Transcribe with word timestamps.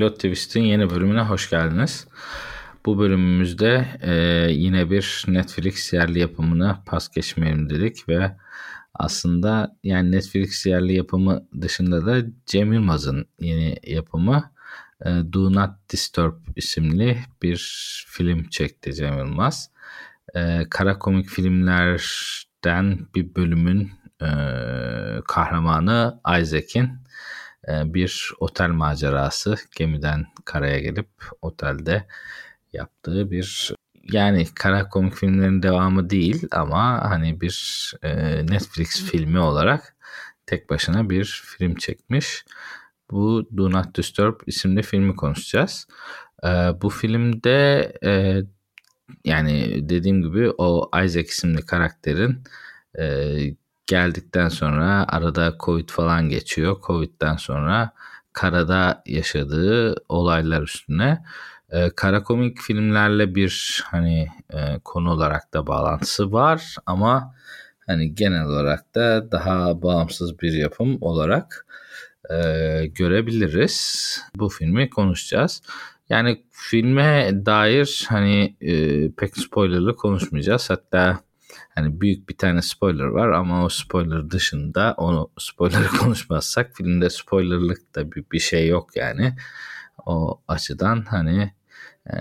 Pilot 0.00 0.14
Twist'in 0.14 0.62
yeni 0.62 0.90
bölümüne 0.90 1.20
hoş 1.20 1.50
geldiniz. 1.50 2.06
Bu 2.86 2.98
bölümümüzde 2.98 3.86
e, 4.00 4.12
yine 4.52 4.90
bir 4.90 5.24
Netflix 5.28 5.92
yerli 5.92 6.18
yapımına 6.18 6.82
pas 6.86 7.08
geçmeyelim 7.08 7.70
dedik 7.70 8.08
ve 8.08 8.36
aslında 8.94 9.76
yani 9.84 10.12
Netflix 10.12 10.66
yerli 10.66 10.92
yapımı 10.92 11.46
dışında 11.60 12.06
da 12.06 12.26
Cem 12.46 12.72
Yılmaz'ın 12.72 13.26
yeni 13.40 13.76
yapımı 13.86 14.50
e, 15.04 15.08
Do 15.32 15.52
Not 15.52 15.70
Disturb 15.92 16.34
isimli 16.56 17.18
bir 17.42 17.56
film 18.08 18.48
çekti 18.48 18.94
Cem 18.94 19.18
Yılmaz. 19.18 19.70
E, 20.34 20.66
kara 20.70 20.98
komik 20.98 21.28
filmlerden 21.28 22.98
bir 23.14 23.34
bölümün 23.34 23.92
e, 24.22 24.30
kahramanı 25.28 26.20
Isaac'in 26.40 26.90
bir 27.68 28.32
otel 28.40 28.68
macerası 28.68 29.56
gemiden 29.76 30.26
karaya 30.44 30.78
gelip 30.78 31.08
otelde 31.42 32.06
yaptığı 32.72 33.30
bir 33.30 33.74
yani 34.12 34.46
kara 34.54 34.88
komik 34.88 35.14
filmlerin 35.14 35.62
devamı 35.62 36.10
değil 36.10 36.46
ama 36.50 37.10
hani 37.10 37.40
bir 37.40 37.92
e, 38.02 38.10
Netflix 38.46 39.04
filmi 39.04 39.38
olarak 39.38 39.96
tek 40.46 40.70
başına 40.70 41.10
bir 41.10 41.42
film 41.46 41.74
çekmiş. 41.74 42.44
Bu 43.10 43.48
Do 43.56 43.70
Not 43.70 43.96
Disturb 43.96 44.40
isimli 44.46 44.82
filmi 44.82 45.16
konuşacağız. 45.16 45.86
E, 46.44 46.48
bu 46.82 46.90
filmde 46.90 47.92
e, 48.04 48.42
yani 49.24 49.88
dediğim 49.88 50.22
gibi 50.22 50.50
o 50.58 50.90
Isaac 51.04 51.28
isimli 51.28 51.66
karakterin 51.66 52.44
e, 52.98 53.04
geldikten 53.90 54.48
sonra 54.48 55.04
arada 55.08 55.56
Covid 55.60 55.88
falan 55.88 56.28
geçiyor. 56.28 56.76
Covid'den 56.86 57.36
sonra 57.36 57.92
karada 58.32 59.02
yaşadığı 59.06 59.94
olaylar 60.08 60.62
üstüne 60.62 61.24
e, 61.70 61.90
kara 61.90 62.22
komik 62.22 62.60
filmlerle 62.60 63.34
bir 63.34 63.82
hani 63.86 64.28
e, 64.50 64.78
konu 64.84 65.10
olarak 65.10 65.54
da 65.54 65.66
bağlantısı 65.66 66.32
var 66.32 66.76
ama 66.86 67.34
hani 67.86 68.14
genel 68.14 68.44
olarak 68.44 68.94
da 68.94 69.32
daha 69.32 69.82
bağımsız 69.82 70.40
bir 70.40 70.52
yapım 70.52 70.98
olarak 71.00 71.66
e, 72.30 72.36
görebiliriz. 72.86 74.20
Bu 74.34 74.48
filmi 74.48 74.90
konuşacağız. 74.90 75.62
Yani 76.08 76.44
filme 76.50 77.30
dair 77.46 78.06
hani 78.08 78.56
e, 78.60 79.10
pek 79.10 79.36
spoilerlı 79.36 79.96
konuşmayacağız. 79.96 80.70
Hatta 80.70 81.20
hani 81.74 82.00
büyük 82.00 82.28
bir 82.28 82.36
tane 82.36 82.62
spoiler 82.62 83.04
var 83.04 83.28
ama 83.28 83.64
o 83.64 83.68
spoiler 83.68 84.30
dışında 84.30 84.94
onu 84.96 85.30
spoiler 85.38 85.86
konuşmazsak 86.00 86.70
filmde 86.76 87.10
spoilerlık 87.10 87.94
da 87.94 88.12
bir, 88.12 88.24
bir 88.32 88.38
şey 88.38 88.68
yok 88.68 88.96
yani. 88.96 89.36
O 90.06 90.40
açıdan 90.48 91.04
hani 91.08 91.52
e, 92.06 92.16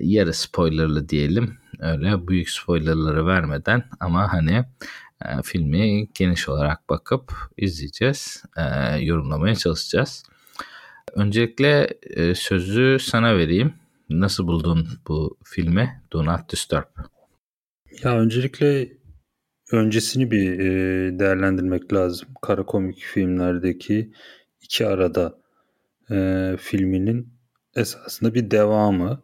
yarı 0.00 0.34
spoilerlı 0.34 1.08
diyelim. 1.08 1.58
Öyle 1.78 2.28
büyük 2.28 2.50
spoilerları 2.50 3.26
vermeden 3.26 3.84
ama 4.00 4.32
hani 4.32 4.64
e, 5.24 5.42
filmi 5.44 6.08
geniş 6.14 6.48
olarak 6.48 6.88
bakıp 6.88 7.32
izleyeceğiz. 7.56 8.44
E, 8.56 8.96
yorumlamaya 9.00 9.54
çalışacağız. 9.54 10.24
Öncelikle 11.14 11.88
e, 12.02 12.34
sözü 12.34 12.98
sana 13.00 13.36
vereyim. 13.36 13.74
Nasıl 14.10 14.46
buldun 14.46 14.88
bu 15.08 15.38
filmi 15.44 16.02
Do 16.12 16.24
Not 16.24 16.52
Disturb? 16.52 17.19
Ya 17.90 18.18
öncelikle 18.18 18.88
öncesini 19.72 20.30
bir 20.30 20.58
e, 20.60 21.18
değerlendirmek 21.18 21.92
lazım. 21.92 22.28
Kara 22.42 22.66
komik 22.66 22.98
filmlerdeki 22.98 24.12
iki 24.62 24.86
arada 24.86 25.38
e, 26.10 26.56
filminin 26.60 27.28
esasında 27.76 28.34
bir 28.34 28.50
devamı. 28.50 29.22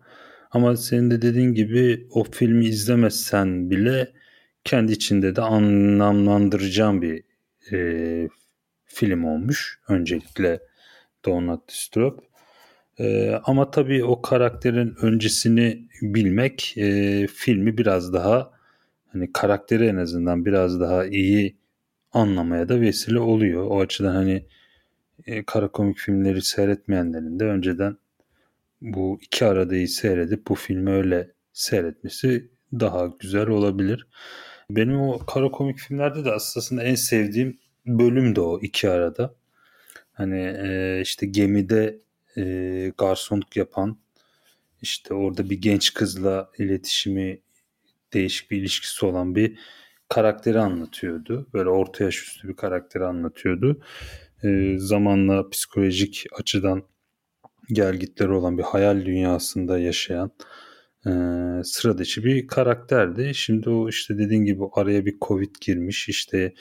Ama 0.50 0.77
senin 0.77 1.10
de 1.10 1.22
dediğin 1.22 1.54
gibi 1.54 2.06
o 2.10 2.25
filmi 2.25 2.66
izlemezsen 2.66 3.71
bile 3.71 4.12
kendi 4.65 4.93
içinde 4.93 5.37
de 5.37 5.43
anlamlandıracağım 5.43 7.03
bir 7.03 7.22
e, 7.72 8.28
film 8.84 9.25
olmuş. 9.25 9.81
Öncelikle 9.88 10.60
Donut 11.25 11.69
Disturb. 11.69 12.19
E, 12.98 13.34
ama 13.44 13.71
tabii 13.71 14.04
o 14.04 14.22
karakterin 14.22 14.94
öncesini 15.03 15.88
bilmek 16.03 16.75
e, 16.77 17.27
filmi 17.27 17.78
biraz 17.78 18.12
daha 18.12 18.55
hani 19.16 19.32
karakteri 19.32 19.87
en 19.87 19.97
azından 19.97 20.47
biraz 20.47 20.81
daha 20.81 21.06
iyi 21.06 21.56
anlamaya 22.12 22.69
da 22.69 22.81
vesile 22.81 23.21
oluyor. 23.21 23.66
O 23.66 23.81
açıdan 23.81 24.15
hani 24.15 24.47
e, 25.27 25.44
kara 25.44 25.69
komik 25.69 25.99
filmleri 25.99 26.43
seyretmeyenlerin 26.43 27.41
de 27.41 27.44
önceden 27.44 27.97
bu 28.81 29.19
iki 29.22 29.44
aradayı 29.44 29.88
seyredip 29.88 30.49
bu 30.49 30.54
filmi 30.54 30.91
öyle 30.91 31.32
seyretmesi 31.53 32.50
daha 32.72 33.06
güzel 33.19 33.49
olabilir. 33.49 34.06
Benim 34.71 35.00
o 35.00 35.19
kara 35.19 35.50
komik 35.50 35.78
filmlerde 35.78 36.25
de 36.25 36.33
aslında 36.33 36.83
en 36.83 36.94
sevdiğim 36.94 37.59
bölüm 37.87 38.37
de 38.37 38.41
o 38.41 38.60
iki 38.60 38.91
arada. 38.91 39.34
Hani 40.12 40.41
e, 40.41 41.00
işte 41.03 41.27
gemide 41.27 41.98
e, 42.37 42.93
garsonluk 42.98 43.56
yapan 43.56 43.98
işte 44.83 45.15
orada 45.15 45.50
bir 45.50 45.60
genç 45.60 45.94
kızla 45.94 46.50
iletişimi 46.59 47.41
değişik 48.16 48.50
bir 48.50 48.56
ilişkisi 48.59 49.06
olan 49.06 49.34
bir 49.34 49.59
karakteri 50.09 50.59
anlatıyordu. 50.59 51.49
Böyle 51.54 51.69
orta 51.69 52.04
yaş 52.04 52.22
üstü 52.22 52.49
bir 52.49 52.56
karakteri 52.56 53.04
anlatıyordu. 53.04 53.81
E, 54.44 54.78
zamanla 54.78 55.49
psikolojik 55.50 56.27
açıdan 56.41 56.82
gelgitleri 57.72 58.32
olan 58.32 58.59
bir 58.59 58.62
hayal 58.62 59.06
dünyasında 59.06 59.78
yaşayan 59.78 60.31
e, 61.06 61.10
sıra 61.65 61.99
dışı 61.99 62.25
bir 62.25 62.47
karakterdi. 62.47 63.32
Şimdi 63.34 63.71
o 63.71 63.88
işte 63.88 64.19
dediğin 64.19 64.44
gibi 64.44 64.62
araya 64.72 65.06
bir 65.06 65.16
Covid 65.21 65.54
girmiş 65.60 66.09
işte 66.09 66.54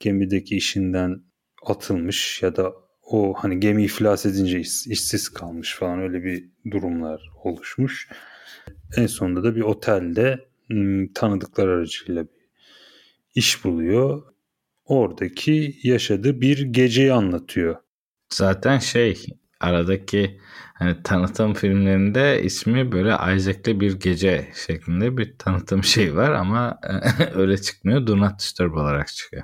gemideki 0.00 0.56
işinden 0.56 1.22
atılmış 1.66 2.42
ya 2.42 2.56
da 2.56 2.72
o 3.02 3.34
hani 3.34 3.60
gemi 3.60 3.84
iflas 3.84 4.26
edince 4.26 4.60
iş, 4.60 4.86
işsiz 4.86 5.28
kalmış 5.28 5.76
falan 5.76 6.00
öyle 6.00 6.24
bir 6.24 6.50
durumlar 6.70 7.30
oluşmuş. 7.44 8.08
En 8.96 9.06
sonunda 9.06 9.44
da 9.44 9.56
bir 9.56 9.60
otelde 9.60 10.47
tanıdıklar 11.14 11.68
aracıyla 11.68 12.24
bir 12.24 12.48
iş 13.34 13.64
buluyor. 13.64 14.22
Oradaki 14.84 15.76
yaşadığı 15.82 16.40
bir 16.40 16.62
geceyi 16.62 17.12
anlatıyor. 17.12 17.76
Zaten 18.32 18.78
şey 18.78 19.26
aradaki 19.60 20.40
hani 20.74 21.02
tanıtım 21.02 21.54
filmlerinde 21.54 22.42
ismi 22.42 22.92
böyle 22.92 23.08
Isaac'le 23.36 23.80
bir 23.80 24.00
gece 24.00 24.48
şeklinde 24.66 25.16
bir 25.16 25.38
tanıtım 25.38 25.84
şey 25.84 26.16
var 26.16 26.30
ama 26.30 26.80
öyle 27.34 27.58
çıkmıyor. 27.58 28.06
Do 28.06 28.18
Not 28.18 28.38
Disturb 28.38 28.74
olarak 28.74 29.08
çıkıyor. 29.08 29.42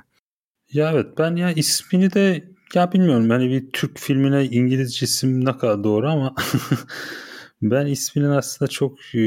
Ya 0.73 0.91
evet 0.91 1.07
ben 1.17 1.35
ya 1.35 1.51
ismini 1.51 2.13
de 2.13 2.43
ya 2.73 2.91
bilmiyorum 2.91 3.29
hani 3.29 3.49
bir 3.49 3.71
Türk 3.71 3.99
filmine 3.99 4.45
İngilizce 4.45 5.05
isim 5.05 5.45
ne 5.45 5.57
kadar 5.57 5.83
doğru 5.83 6.09
ama 6.09 6.35
Ben 7.71 7.85
isminin 7.85 8.29
aslında 8.29 8.69
çok 8.69 9.15
e, 9.15 9.19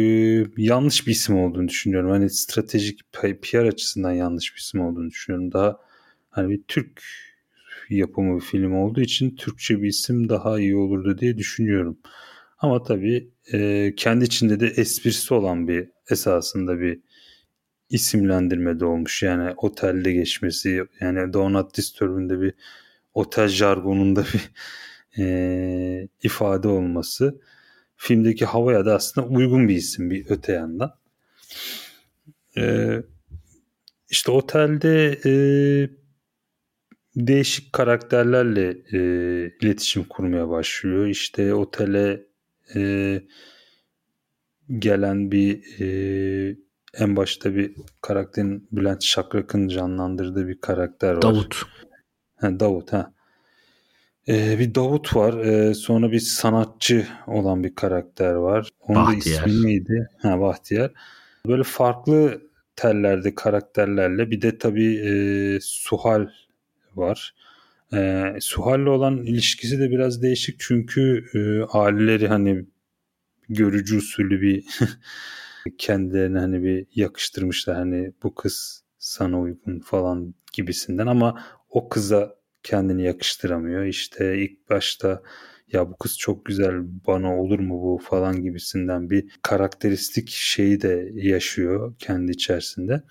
yanlış 0.57 1.07
bir 1.07 1.13
isim 1.13 1.39
olduğunu 1.39 1.69
düşünüyorum. 1.69 2.11
Hani 2.11 2.31
stratejik 2.31 3.01
PR 3.13 3.67
açısından 3.67 4.13
yanlış 4.13 4.55
bir 4.55 4.61
isim 4.61 4.81
olduğunu 4.81 5.11
düşünüyorum. 5.11 5.53
Daha 5.53 5.79
hani 6.31 6.51
bir 6.51 6.63
Türk 6.69 7.03
yapımı 7.91 8.37
bir 8.37 8.45
film 8.45 8.75
olduğu 8.75 9.01
için 9.01 9.37
Türkçe 9.37 9.83
bir 9.83 9.89
isim 9.89 10.29
daha 10.29 10.61
iyi 10.61 10.77
olurdu 10.77 11.19
diye 11.19 11.39
düşünüyorum. 11.39 11.99
Ama 12.59 12.83
tabii 12.83 13.31
e, 13.53 13.93
kendi 13.97 14.25
içinde 14.25 14.61
de 14.61 14.67
esprisi 14.67 15.35
olan 15.35 15.69
bir 15.69 15.89
esasında 16.11 16.81
bir 16.81 17.01
isimlendirme 17.91 18.81
de 18.81 18.85
olmuş. 18.85 19.23
Yani 19.23 19.55
otelde 19.57 20.13
geçmesi 20.13 20.85
yani 21.01 21.33
Donut 21.33 21.77
Disturb'ün 21.77 22.29
de 22.29 22.41
bir 22.41 22.55
otel 23.15 23.49
jargonunda 23.49 24.25
bir 24.35 24.51
e, 25.19 26.09
ifade 26.23 26.69
olması 26.69 27.41
filmdeki 27.99 28.45
havaya 28.45 28.87
da 28.87 28.95
aslında 28.95 29.27
uygun 29.27 29.69
bir 29.69 29.77
isim 29.77 30.11
bir 30.11 30.27
öte 30.31 30.53
yandan. 30.53 30.95
Ee, 32.57 33.03
işte 34.11 34.31
otelde 34.31 35.19
e, 35.25 35.33
değişik 37.17 37.73
karakterlerle 37.73 38.77
e, 38.93 38.99
iletişim 39.61 40.05
kurmaya 40.05 40.49
başlıyor. 40.49 41.07
İşte 41.07 41.55
otele 41.55 42.27
e, 42.75 43.23
gelen 44.79 45.33
bir 45.33 45.81
e, 45.81 46.57
en 46.95 47.17
başta 47.17 47.55
bir 47.55 47.75
karakterin 48.01 48.69
Bülent 48.73 49.03
Şakrak'ın 49.03 49.69
canlandırdığı 49.69 50.49
bir 50.49 50.61
karakter 50.61 51.15
var. 51.15 51.23
Davut. 51.23 51.63
Ha, 52.37 52.61
Davut 52.61 52.93
ha. 52.93 53.13
Ee, 54.29 54.59
bir 54.59 54.75
Davut 54.75 55.17
var. 55.17 55.39
Ee, 55.39 55.75
sonra 55.75 56.13
bir 56.13 56.21
sanatçı 56.21 57.07
olan 57.27 57.65
bir 57.65 57.75
karakter 57.75 58.33
var. 58.35 58.69
Onun 58.81 59.07
Bahtiyar. 59.07 59.45
da 59.45 59.51
ismi 59.51 59.67
neydi? 59.67 60.09
Ha, 60.23 60.41
Bahtiyar. 60.41 60.93
Böyle 61.47 61.63
farklı 61.63 62.43
tellerde 62.77 63.35
karakterlerle 63.35 64.31
bir 64.31 64.43
de 64.43 64.59
tabii 64.59 64.97
e, 64.97 65.13
Suhal 65.61 66.29
var. 66.95 67.35
E, 67.93 68.25
Suhal'le 68.41 68.87
olan 68.87 69.17
ilişkisi 69.19 69.81
de 69.81 69.91
biraz 69.91 70.23
değişik 70.23 70.61
çünkü 70.61 71.25
e, 71.35 71.39
aileleri 71.79 72.29
hani 72.29 72.65
görücü 73.49 73.97
usulü 73.97 74.41
bir 74.41 74.65
kendilerine 75.79 76.39
hani 76.39 76.63
bir 76.63 76.87
yakıştırmışlar 76.95 77.77
hani 77.77 78.13
bu 78.23 78.35
kız 78.35 78.85
sana 78.99 79.41
uygun 79.41 79.81
falan 79.81 80.35
gibisinden 80.53 81.07
ama 81.07 81.43
o 81.71 81.89
kıza 81.89 82.38
kendini 82.69 83.05
yakıştıramıyor. 83.05 83.85
İşte 83.85 84.39
ilk 84.39 84.71
başta 84.71 85.23
ya 85.73 85.91
bu 85.91 85.97
kız 85.97 86.19
çok 86.19 86.45
güzel 86.45 86.73
bana 87.07 87.41
olur 87.41 87.59
mu 87.59 87.83
bu 87.83 87.99
falan 88.05 88.43
gibisinden 88.43 89.11
bir 89.11 89.25
karakteristik 89.43 90.29
şeyi 90.29 90.81
de 90.81 91.11
yaşıyor 91.15 91.95
kendi 91.99 92.33
içerisinde. 92.33 93.03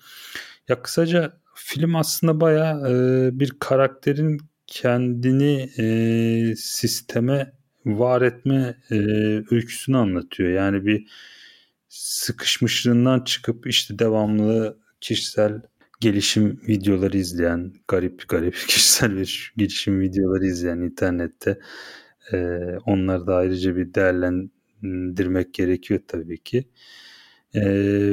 Ya 0.68 0.82
kısaca 0.82 1.32
film 1.54 1.96
aslında 1.96 2.40
baya 2.40 2.80
e, 2.88 2.92
bir 3.40 3.52
karakterin 3.60 4.40
kendini 4.66 5.70
e, 5.78 6.56
sisteme 6.56 7.52
var 7.84 8.22
etme 8.22 8.76
e, 8.90 8.96
öyküsünü 9.50 9.96
anlatıyor. 9.96 10.50
Yani 10.50 10.86
bir 10.86 11.06
sıkışmışlığından 11.88 13.20
çıkıp 13.20 13.66
işte 13.66 13.98
devamlı 13.98 14.78
kişisel 15.00 15.62
gelişim 16.00 16.60
videoları 16.68 17.16
izleyen, 17.16 17.72
garip 17.88 18.28
garip 18.28 18.54
kişisel 18.68 19.16
bir 19.16 19.52
gelişim 19.56 20.00
videoları 20.00 20.46
izleyen 20.46 20.78
internette 20.78 21.58
e, 22.32 22.36
onları 22.86 23.26
da 23.26 23.36
ayrıca 23.36 23.76
bir 23.76 23.94
değerlendirmek 23.94 25.54
gerekiyor 25.54 26.00
tabii 26.08 26.38
ki. 26.38 26.64
E, 27.54 27.60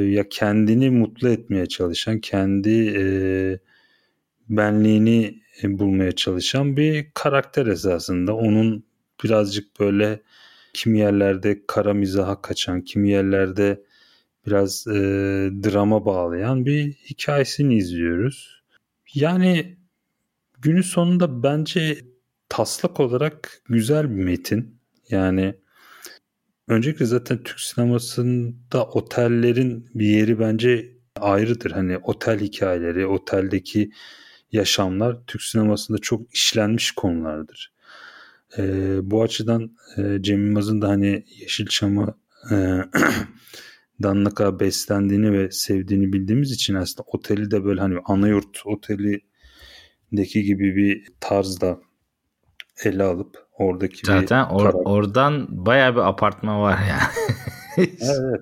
ya 0.10 0.30
kendini 0.30 0.90
mutlu 0.90 1.30
etmeye 1.30 1.66
çalışan, 1.66 2.20
kendi 2.20 2.94
e, 2.98 3.06
benliğini 4.50 5.42
bulmaya 5.64 6.12
çalışan 6.12 6.78
bir 6.78 7.12
karakter 7.14 7.66
esasında. 7.66 8.36
Onun 8.36 8.86
birazcık 9.24 9.80
böyle 9.80 10.22
kimi 10.74 11.00
yerlerde 11.00 11.62
kara 11.68 11.94
mizaha 11.94 12.42
kaçan, 12.42 12.82
kimi 12.82 13.10
yerlerde 13.10 13.84
biraz 14.48 14.88
e, 14.88 14.94
drama 15.64 16.06
bağlayan 16.06 16.66
bir 16.66 16.94
hikayesini 16.94 17.76
izliyoruz. 17.76 18.64
Yani 19.14 19.78
günün 20.62 20.82
sonunda 20.82 21.44
bence 21.44 22.06
taslak 22.50 23.00
olarak 23.00 23.62
güzel 23.70 24.10
bir 24.10 24.24
metin. 24.24 24.80
Yani 25.10 25.56
öncelikle 26.68 27.06
zaten 27.06 27.44
Türk 27.44 27.60
sinemasında 27.60 28.86
otellerin 28.86 29.90
bir 29.96 30.08
yeri 30.08 30.40
bence 30.40 30.96
ayrıdır. 31.20 31.72
Hani 31.72 31.98
otel 31.98 32.40
hikayeleri, 32.40 33.08
oteldeki 33.08 33.92
yaşamlar 34.52 35.18
Türk 35.28 35.42
sinemasında 35.42 35.98
çok 35.98 36.34
işlenmiş 36.34 36.92
konulardır. 36.92 37.74
Ee, 38.58 38.98
bu 39.12 39.24
açıdan 39.24 39.78
e, 39.98 40.18
Cem 40.22 40.46
Yılmaz'ın 40.46 40.82
da 40.82 40.90
hani 40.90 41.26
Yeşilçam'ı 41.40 42.16
e, 42.52 42.56
dan 44.04 44.26
ne 44.26 44.30
kadar 44.30 44.60
beslendiğini 44.60 45.32
ve 45.32 45.52
sevdiğini 45.52 46.14
bildiğimiz 46.14 46.52
için 46.52 46.76
aslında 46.76 47.04
oteli 47.08 47.52
de 47.52 47.64
böyle 47.64 47.82
hani 47.82 48.00
anayurt 48.06 48.62
otelindeki 48.66 50.44
gibi 50.44 50.76
bir 50.76 51.08
tarzda 51.20 51.80
ele 52.84 53.04
alıp 53.04 53.46
oradaki 53.58 54.06
Zaten 54.06 54.46
or, 54.46 54.72
oradan 54.74 55.48
baya 55.50 55.96
bir 55.96 56.10
apartman 56.10 56.62
var 56.62 56.78
ya. 56.78 57.00
evet. 57.78 58.42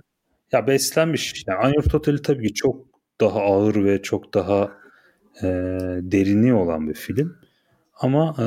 Ya 0.51 0.67
beslenmiş. 0.67 1.43
Yani 1.47 1.59
Anayurt 1.59 1.95
Oteli 1.95 2.21
tabii 2.21 2.47
ki 2.47 2.53
çok 2.53 2.85
daha 3.21 3.39
ağır 3.39 3.85
ve 3.85 4.01
çok 4.01 4.33
daha 4.33 4.71
e, 5.41 5.47
derinliği 6.01 6.53
olan 6.53 6.89
bir 6.89 6.93
film. 6.93 7.37
Ama 7.99 8.35
e, 8.39 8.43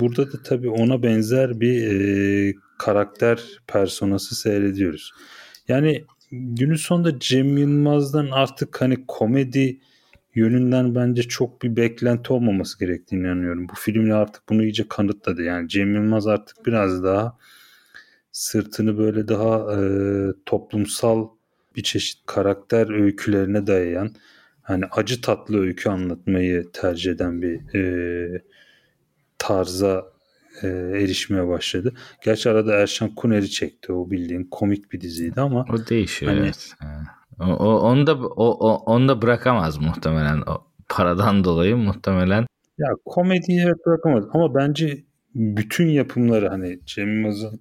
burada 0.00 0.32
da 0.32 0.42
tabii 0.44 0.70
ona 0.70 1.02
benzer 1.02 1.60
bir 1.60 1.90
e, 1.90 2.54
karakter 2.78 3.40
personası 3.66 4.34
seyrediyoruz. 4.34 5.12
Yani 5.68 6.04
günün 6.30 6.74
sonunda 6.74 7.18
Cem 7.18 7.56
Yılmaz'dan 7.58 8.30
artık 8.30 8.80
hani 8.80 9.06
komedi 9.08 9.80
yönünden 10.34 10.94
bence 10.94 11.22
çok 11.22 11.62
bir 11.62 11.76
beklenti 11.76 12.32
olmaması 12.32 12.78
gerektiğini 12.78 13.20
inanıyorum. 13.20 13.68
Bu 13.68 13.74
filmle 13.74 14.14
artık 14.14 14.48
bunu 14.48 14.62
iyice 14.62 14.88
kanıtladı. 14.88 15.42
Yani 15.42 15.68
Cem 15.68 15.94
Yılmaz 15.94 16.26
artık 16.26 16.66
biraz 16.66 17.04
daha 17.04 17.38
sırtını 18.32 18.98
böyle 18.98 19.28
daha 19.28 19.74
e, 19.74 19.80
toplumsal 20.46 21.28
bir 21.76 21.82
çeşit 21.82 22.26
karakter 22.26 22.90
öykülerine 23.02 23.66
dayayan 23.66 24.14
hani 24.62 24.84
acı 24.84 25.20
tatlı 25.20 25.60
öykü 25.60 25.90
anlatmayı 25.90 26.66
tercih 26.72 27.12
eden 27.12 27.42
bir 27.42 27.74
e, 27.74 28.42
tarza 29.38 30.09
e, 30.62 30.68
erişmeye 30.68 31.48
başladı. 31.48 31.94
Gerçi 32.24 32.50
arada 32.50 32.74
Erşan 32.74 33.14
Kuneri 33.14 33.50
çekti 33.50 33.92
o 33.92 34.10
bildiğin 34.10 34.44
komik 34.44 34.92
bir 34.92 35.00
diziydi 35.00 35.40
ama. 35.40 35.66
O 35.72 35.86
değişiyor 35.86 36.32
hani, 36.32 36.42
evet. 36.42 36.74
O, 37.40 37.44
o, 37.44 37.80
onu 37.80 38.06
da 38.06 38.16
o, 38.16 38.68
o, 38.68 38.74
onu 38.76 39.08
da 39.08 39.22
bırakamaz 39.22 39.78
muhtemelen 39.78 40.40
o 40.40 40.66
paradan 40.88 41.44
dolayı 41.44 41.76
muhtemelen. 41.76 42.46
Ya 42.78 42.88
komediyi 43.04 43.60
evet 43.60 43.86
bırakamaz 43.86 44.24
ama 44.32 44.54
bence 44.54 45.04
bütün 45.34 45.86
yapımları 45.86 46.48
hani 46.48 46.80
Cem 46.86 47.16
Yılmaz'ın 47.16 47.60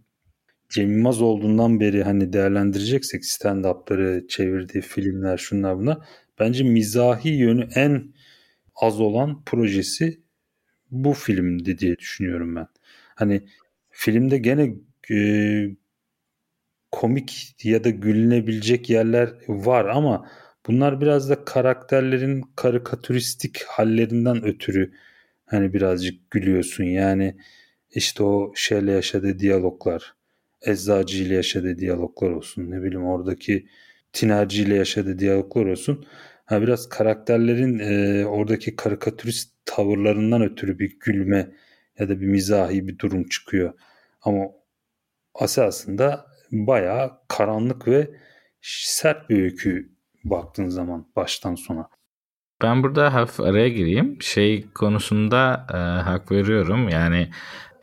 Cem 0.70 0.92
Yılmaz 0.92 1.22
olduğundan 1.22 1.80
beri 1.80 2.04
hani 2.04 2.34
değerlendireceksek 2.34 3.26
stand-up'ları, 3.26 4.28
çevirdiği 4.28 4.82
filmler, 4.82 5.38
şunlar 5.38 5.78
buna 5.78 6.02
bence 6.40 6.64
mizahi 6.64 7.30
yönü 7.30 7.68
en 7.76 8.14
az 8.76 9.02
olan 9.02 9.44
projesi 9.46 10.22
bu 10.92 11.14
filmdi 11.14 11.78
diye 11.78 11.98
düşünüyorum 11.98 12.56
ben. 12.56 12.68
Hani 13.20 13.42
filmde 13.90 14.38
gene 14.38 14.76
e, 15.12 15.18
komik 16.92 17.56
ya 17.64 17.84
da 17.84 17.90
gülünebilecek 17.90 18.90
yerler 18.90 19.34
var 19.48 19.86
ama 19.86 20.30
bunlar 20.68 21.02
biraz 21.02 21.30
da 21.30 21.46
karakterlerin 21.46 22.44
karikatüristik 22.56 23.64
hallerinden 23.64 24.46
ötürü 24.46 24.94
hani 25.46 25.74
birazcık 25.74 26.32
gülüyorsun. 26.32 26.84
Yani 26.84 27.38
işte 27.92 28.24
o 28.24 28.54
şeyle 28.56 28.92
yaşadığı 28.92 29.40
diyaloglar, 29.40 30.16
eczacı 30.62 31.24
ile 31.24 31.36
yaşadığı 31.36 31.78
diyaloglar 31.78 32.30
olsun. 32.32 32.72
Ne 32.72 32.84
bileyim 32.84 33.06
oradaki 33.06 33.68
tinerci 34.14 34.64
ile 34.64 34.76
yaşadığı 34.76 35.20
diyaloglar 35.20 35.66
olsun. 35.66 36.06
Ha 36.46 36.62
biraz 36.62 36.90
karakterlerin 36.90 37.80
e, 37.80 38.26
oradaki 38.26 38.76
karikatürist 38.76 39.54
tavırlarından 39.66 40.42
ötürü 40.42 40.80
bir 40.80 40.98
gülme 41.00 41.52
ya 42.00 42.10
da 42.10 42.22
bir 42.22 42.28
mizahi 42.28 42.88
bir 42.88 43.00
durum 43.00 43.30
çıkıyor. 43.30 43.74
Ama 44.22 44.46
esasında 45.42 46.26
bayağı 46.52 47.12
karanlık 47.28 47.88
ve 47.88 48.10
sert 48.62 49.30
bir 49.30 49.44
öykü 49.44 49.90
baktığın 50.24 50.68
zaman 50.70 51.08
baştan 51.16 51.56
sona. 51.56 51.90
Ben 52.62 52.84
burada 52.84 53.14
hafif 53.14 53.40
araya 53.40 53.70
gireyim. 53.70 54.22
Şey 54.22 54.66
konusunda 54.76 55.68
e, 55.74 55.78
hak 55.78 56.32
veriyorum. 56.32 56.90
Yani 56.90 57.30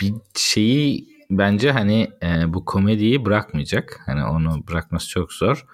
bir 0.01 0.15
şeyi 0.35 1.17
bence 1.31 1.73
hani 1.73 2.11
e, 2.23 2.55
bu 2.55 2.65
komediyi 2.65 3.25
bırakmayacak. 3.25 4.01
Hani 4.07 4.25
onu 4.25 4.67
bırakması 4.69 5.09
çok 5.09 5.33
zor. 5.33 5.67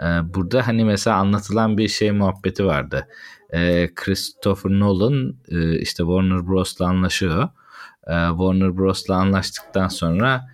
E, 0.00 0.04
burada 0.04 0.66
hani 0.66 0.84
mesela 0.84 1.16
anlatılan 1.16 1.78
bir 1.78 1.88
şey 1.88 2.12
muhabbeti 2.12 2.66
vardı. 2.66 3.08
E, 3.50 3.88
Christopher 3.94 4.70
Nolan 4.70 5.36
e, 5.48 5.78
işte 5.78 6.02
Warner 6.02 6.48
Bros'la 6.48 6.86
anlaşıyor. 6.86 7.48
E, 8.08 8.28
Warner 8.28 8.76
Bros'la 8.76 9.16
anlaştıktan 9.16 9.88
sonra 9.88 10.48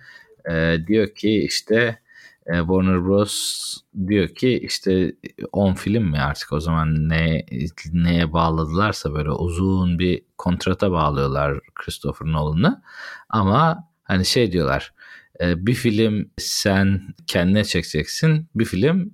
e, 0.51 0.77
diyor 0.87 1.15
ki 1.15 1.43
işte 1.45 1.99
e, 2.45 2.57
Warner 2.57 3.05
Bros. 3.05 3.75
diyor 4.07 4.27
ki 4.27 4.59
işte 4.59 5.15
10 5.51 5.73
film 5.73 6.03
mi 6.03 6.19
artık 6.19 6.53
o 6.53 6.59
zaman 6.59 7.09
ne 7.09 7.45
neye 7.93 8.33
bağladılarsa 8.33 9.13
böyle 9.13 9.31
uzun 9.31 9.99
bir 9.99 10.21
kontrata 10.37 10.91
bağlıyorlar 10.91 11.59
Christopher 11.75 12.27
Nolan'ı. 12.27 12.81
Ama 13.29 13.89
hani 14.03 14.25
şey 14.25 14.51
diyorlar 14.51 14.93
e, 15.41 15.65
bir 15.65 15.73
film 15.73 16.31
sen 16.37 17.01
kendine 17.27 17.63
çekeceksin 17.63 18.47
bir 18.55 18.65
film 18.65 19.13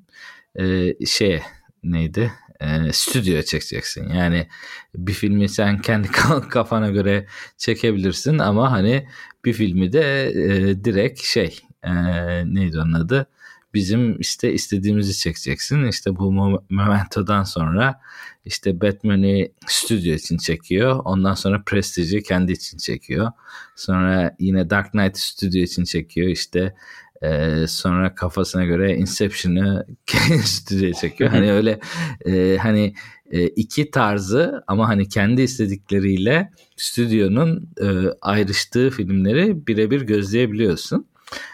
e, 0.55 0.95
şey 1.05 1.41
neydi 1.83 2.31
e, 2.61 2.93
stüdyoya 2.93 3.43
çekeceksin. 3.43 4.09
Yani 4.09 4.47
bir 4.95 5.13
filmi 5.13 5.49
sen 5.49 5.81
kendi 5.81 6.07
kafana 6.49 6.89
göre 6.89 7.27
çekebilirsin 7.57 8.37
ama 8.37 8.71
hani 8.71 9.07
bir 9.45 9.53
filmi 9.53 9.93
de 9.93 10.29
e, 10.29 10.83
direkt 10.83 11.21
şey 11.21 11.59
e, 11.83 11.91
neydi 12.45 12.79
onun 12.79 12.93
adı? 12.93 13.27
Bizim 13.73 14.19
işte 14.19 14.53
istediğimizi 14.53 15.17
çekeceksin. 15.17 15.87
İşte 15.87 16.15
bu 16.15 16.61
Memento'dan 16.69 17.43
sonra 17.43 17.99
işte 18.45 18.81
Batman'i 18.81 19.51
stüdyo 19.67 20.13
için 20.13 20.37
çekiyor. 20.37 21.01
Ondan 21.05 21.33
sonra 21.33 21.63
Prestige'i 21.65 22.23
kendi 22.23 22.51
için 22.51 22.77
çekiyor. 22.77 23.31
Sonra 23.75 24.35
yine 24.39 24.69
Dark 24.69 24.91
Knight 24.91 25.17
stüdyo 25.17 25.61
için 25.61 25.83
çekiyor. 25.83 26.27
İşte 26.27 26.75
e, 27.21 27.67
sonra 27.67 28.15
kafasına 28.15 28.65
göre 28.65 28.95
Inception'ı 28.95 29.85
stüdyoya 30.43 30.93
çekiyor. 30.93 31.29
Hani 31.29 31.51
öyle 31.53 31.79
e, 32.25 32.57
hani 32.57 32.93
e, 33.31 33.47
iki 33.47 33.91
tarzı 33.91 34.63
ama 34.67 34.89
hani 34.89 35.09
kendi 35.09 35.41
istedikleriyle 35.41 36.51
stüdyonun 36.77 37.69
e, 37.81 37.87
ayrıştığı 38.21 38.89
filmleri 38.89 39.67
birebir 39.67 40.01
gözleyebiliyorsun. 40.01 41.07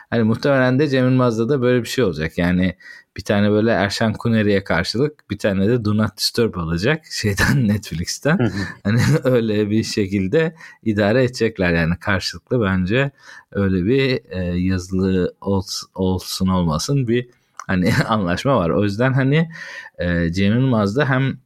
Hani 0.10 0.24
muhtemelen 0.24 0.80
de 0.80 0.88
Cem 0.88 1.06
Yılmaz'da 1.06 1.50
da 1.50 1.62
böyle 1.62 1.84
bir 1.84 1.88
şey 1.88 2.04
olacak. 2.04 2.38
Yani 2.38 2.76
bir 3.18 3.24
tane 3.24 3.52
böyle 3.52 3.72
Erşan 3.72 4.14
Kuneri'ye 4.14 4.64
karşılık 4.64 5.30
bir 5.30 5.38
tane 5.38 5.68
de 5.68 5.86
Do 5.86 5.98
Not 5.98 6.18
Disturb 6.18 6.56
alacak 6.56 7.06
şeyden 7.06 7.68
Netflix'ten. 7.68 8.52
hani 8.84 9.02
öyle 9.24 9.70
bir 9.70 9.84
şekilde 9.84 10.56
idare 10.84 11.24
edecekler 11.24 11.74
yani 11.74 12.00
karşılıklı 12.00 12.62
bence 12.62 13.12
öyle 13.52 13.86
bir 13.86 14.22
e, 14.30 14.60
yazılı 14.60 15.36
olsun, 15.42 15.90
olsun 15.96 16.48
olmasın 16.48 17.08
bir 17.08 17.30
hani 17.68 17.94
anlaşma 18.08 18.58
var. 18.58 18.70
O 18.70 18.84
yüzden 18.84 19.14
hani 19.14 19.50
e, 19.98 20.32
Cem 20.32 20.54
Yılmaz'da 20.54 21.10
hem 21.10 21.38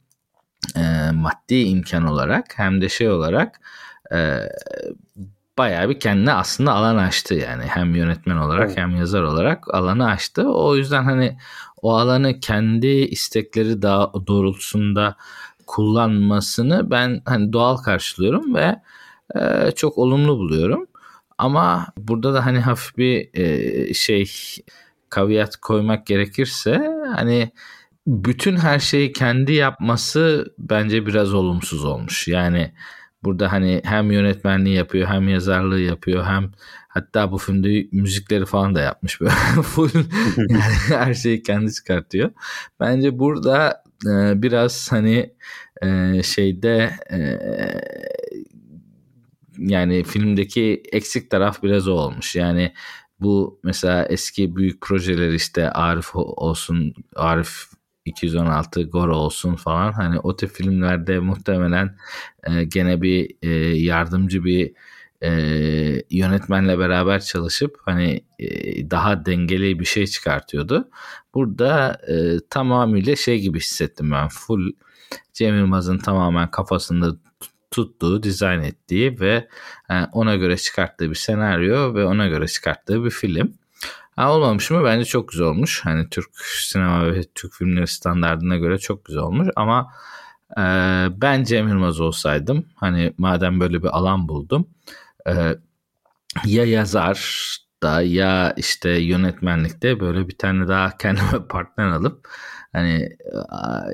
e, 0.76 1.10
maddi 1.14 1.54
imkan 1.54 2.06
olarak 2.06 2.58
hem 2.58 2.80
de 2.80 2.88
şey 2.88 3.10
olarak 3.10 3.60
e, 4.12 4.38
bayağı 5.62 5.88
bir 5.88 6.00
kendine 6.00 6.32
aslında 6.32 6.72
alan 6.72 6.96
açtı 6.96 7.34
yani 7.34 7.62
hem 7.62 7.94
yönetmen 7.94 8.36
olarak 8.36 8.66
evet. 8.66 8.78
hem 8.78 8.96
yazar 8.96 9.22
olarak 9.22 9.74
alanı 9.74 10.06
açtı. 10.06 10.48
O 10.48 10.76
yüzden 10.76 11.04
hani 11.04 11.38
o 11.82 11.96
alanı 11.96 12.40
kendi 12.40 12.86
istekleri 12.86 13.82
daha 13.82 14.12
doğrultusunda 14.26 15.16
kullanmasını 15.66 16.90
ben 16.90 17.22
hani 17.24 17.52
doğal 17.52 17.76
karşılıyorum 17.76 18.54
ve 18.54 18.76
e, 19.34 19.70
çok 19.70 19.98
olumlu 19.98 20.38
buluyorum. 20.38 20.86
Ama 21.38 21.86
burada 21.96 22.34
da 22.34 22.46
hani 22.46 22.60
hafif 22.60 22.96
bir 22.98 23.30
e, 23.34 23.94
şey 23.94 24.30
kaviyat 25.10 25.56
koymak 25.56 26.06
gerekirse 26.06 26.90
hani 27.16 27.52
bütün 28.06 28.56
her 28.56 28.78
şeyi 28.78 29.12
kendi 29.12 29.52
yapması 29.52 30.54
bence 30.58 31.06
biraz 31.06 31.34
olumsuz 31.34 31.84
olmuş. 31.84 32.28
Yani 32.28 32.72
burada 33.24 33.52
hani 33.52 33.80
hem 33.84 34.12
yönetmenliği 34.12 34.76
yapıyor 34.76 35.08
hem 35.08 35.28
yazarlığı 35.28 35.80
yapıyor 35.80 36.24
hem 36.24 36.50
hatta 36.88 37.32
bu 37.32 37.38
filmde 37.38 37.88
müzikleri 37.92 38.46
falan 38.46 38.74
da 38.74 38.80
yapmış 38.80 39.20
böyle 39.20 39.34
full 39.62 39.90
yani 40.36 40.62
her 40.88 41.14
şeyi 41.14 41.42
kendi 41.42 41.72
çıkartıyor. 41.72 42.30
Bence 42.80 43.18
burada 43.18 43.82
e, 44.06 44.42
biraz 44.42 44.92
hani 44.92 45.32
e, 45.82 46.22
şeyde 46.22 46.90
e, 47.12 47.18
yani 49.58 50.04
filmdeki 50.04 50.82
eksik 50.92 51.30
taraf 51.30 51.62
biraz 51.62 51.88
o 51.88 51.92
olmuş. 51.92 52.36
Yani 52.36 52.72
bu 53.20 53.60
mesela 53.62 54.04
eski 54.04 54.56
büyük 54.56 54.80
projeler 54.80 55.32
işte 55.32 55.70
Arif 55.70 56.10
olsun 56.14 56.94
Arif 57.16 57.64
216 58.04 58.82
Goro 58.82 59.16
olsun 59.16 59.54
falan 59.54 59.92
hani 59.92 60.18
o 60.18 60.36
tip 60.36 60.50
filmlerde 60.50 61.18
muhtemelen 61.18 61.96
e, 62.42 62.64
gene 62.64 63.02
bir 63.02 63.30
e, 63.42 63.48
yardımcı 63.76 64.44
bir 64.44 64.72
e, 65.22 65.30
yönetmenle 66.10 66.78
beraber 66.78 67.20
çalışıp 67.20 67.76
hani 67.84 68.24
e, 68.38 68.90
daha 68.90 69.26
dengeli 69.26 69.80
bir 69.80 69.84
şey 69.84 70.06
çıkartıyordu. 70.06 70.90
Burada 71.34 72.00
e, 72.08 72.14
tamamıyla 72.50 73.16
şey 73.16 73.40
gibi 73.40 73.58
hissettim 73.58 74.10
ben 74.10 74.28
full 74.28 74.72
Cem 75.32 75.58
Yılmaz'ın 75.58 75.98
tamamen 75.98 76.50
kafasında 76.50 77.16
tuttuğu, 77.70 78.22
dizayn 78.22 78.62
ettiği 78.62 79.20
ve 79.20 79.48
e, 79.90 79.94
ona 80.12 80.36
göre 80.36 80.56
çıkarttığı 80.56 81.10
bir 81.10 81.14
senaryo 81.14 81.94
ve 81.94 82.04
ona 82.04 82.26
göre 82.26 82.46
çıkarttığı 82.48 83.04
bir 83.04 83.10
film. 83.10 83.54
Ha, 84.16 84.32
olmamış 84.32 84.70
mı? 84.70 84.84
Bence 84.84 85.04
çok 85.04 85.28
güzel 85.28 85.46
olmuş. 85.46 85.80
Hani 85.84 86.08
Türk 86.10 86.28
sinema 86.36 87.06
ve 87.06 87.22
Türk 87.34 87.54
filmleri 87.54 87.86
standartına 87.86 88.56
göre 88.56 88.78
çok 88.78 89.04
güzel 89.04 89.22
olmuş. 89.22 89.48
Ama 89.56 89.92
e, 90.56 90.62
ben 91.10 91.44
Cem 91.44 91.68
Yılmaz 91.68 92.00
olsaydım 92.00 92.66
hani 92.76 93.14
madem 93.18 93.60
böyle 93.60 93.82
bir 93.82 93.88
alan 93.88 94.28
buldum 94.28 94.68
e, 95.26 95.54
ya 96.46 96.64
yazar 96.64 97.18
da 97.82 98.02
ya 98.02 98.54
işte 98.56 98.90
yönetmenlikte 98.90 100.00
böyle 100.00 100.28
bir 100.28 100.38
tane 100.38 100.68
daha 100.68 100.96
kendime 100.96 101.46
partner 101.48 101.86
alıp 101.86 102.28
hani 102.72 103.16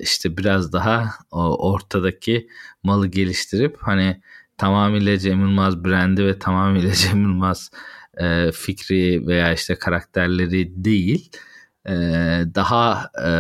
işte 0.01 0.37
biraz 0.37 0.73
daha 0.73 1.11
ortadaki 1.59 2.49
malı 2.83 3.07
geliştirip 3.07 3.77
hani 3.81 4.23
tamamıyla 4.57 5.19
Cem 5.19 5.41
Yılmaz 5.41 5.85
brandi 5.85 6.27
ve 6.27 6.39
tamamıyla 6.39 6.93
Cem 6.95 7.23
Yılmaz 7.23 7.71
e, 8.21 8.53
fikri 8.53 9.27
veya 9.27 9.53
işte 9.53 9.75
karakterleri 9.75 10.85
değil 10.85 11.31
e, 11.89 11.93
daha 12.55 13.11
e, 13.27 13.33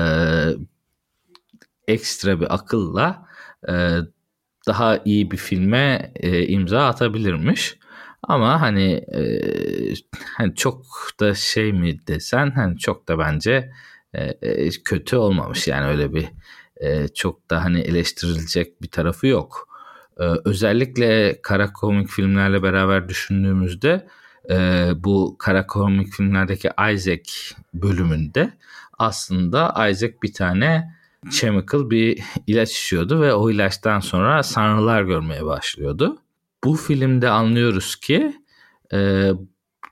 ekstra 1.88 2.40
bir 2.40 2.54
akılla 2.54 3.28
e, 3.68 3.72
daha 4.66 5.00
iyi 5.04 5.30
bir 5.30 5.36
filme 5.36 6.12
e, 6.16 6.46
imza 6.46 6.86
atabilirmiş. 6.86 7.78
Ama 8.22 8.60
hani 8.60 8.92
e, 8.92 9.20
hani 10.36 10.54
çok 10.54 10.86
da 11.20 11.34
şey 11.34 11.72
mi 11.72 12.06
desen 12.06 12.50
hani 12.50 12.78
çok 12.78 13.08
da 13.08 13.18
bence 13.18 13.72
e, 14.14 14.24
e, 14.24 14.70
kötü 14.70 15.16
olmamış 15.16 15.68
yani 15.68 15.86
öyle 15.86 16.14
bir 16.14 16.28
e, 16.76 17.08
çok 17.08 17.50
da 17.50 17.64
hani 17.64 17.80
eleştirilecek 17.80 18.82
bir 18.82 18.88
tarafı 18.88 19.26
yok. 19.26 19.68
E, 20.20 20.24
özellikle 20.44 21.42
kara 21.42 21.72
komik 21.72 22.08
filmlerle 22.08 22.62
beraber 22.62 23.08
düşündüğümüzde 23.08 24.08
e, 24.50 24.90
bu 24.96 25.36
kara 25.38 25.66
komik 25.66 26.12
filmlerdeki 26.12 26.70
Isaac 26.94 27.30
bölümünde 27.74 28.52
aslında 28.98 29.88
Isaac 29.90 30.14
bir 30.22 30.32
tane 30.32 30.98
chemical 31.30 31.90
bir 31.90 32.22
ilaç 32.46 32.70
içiyordu 32.70 33.20
ve 33.20 33.34
o 33.34 33.50
ilaçtan 33.50 34.00
sonra 34.00 34.42
sanrılar 34.42 35.02
görmeye 35.02 35.46
başlıyordu. 35.46 36.18
Bu 36.64 36.76
filmde 36.76 37.28
anlıyoruz 37.28 37.96
ki 37.96 38.36
e, 38.92 39.30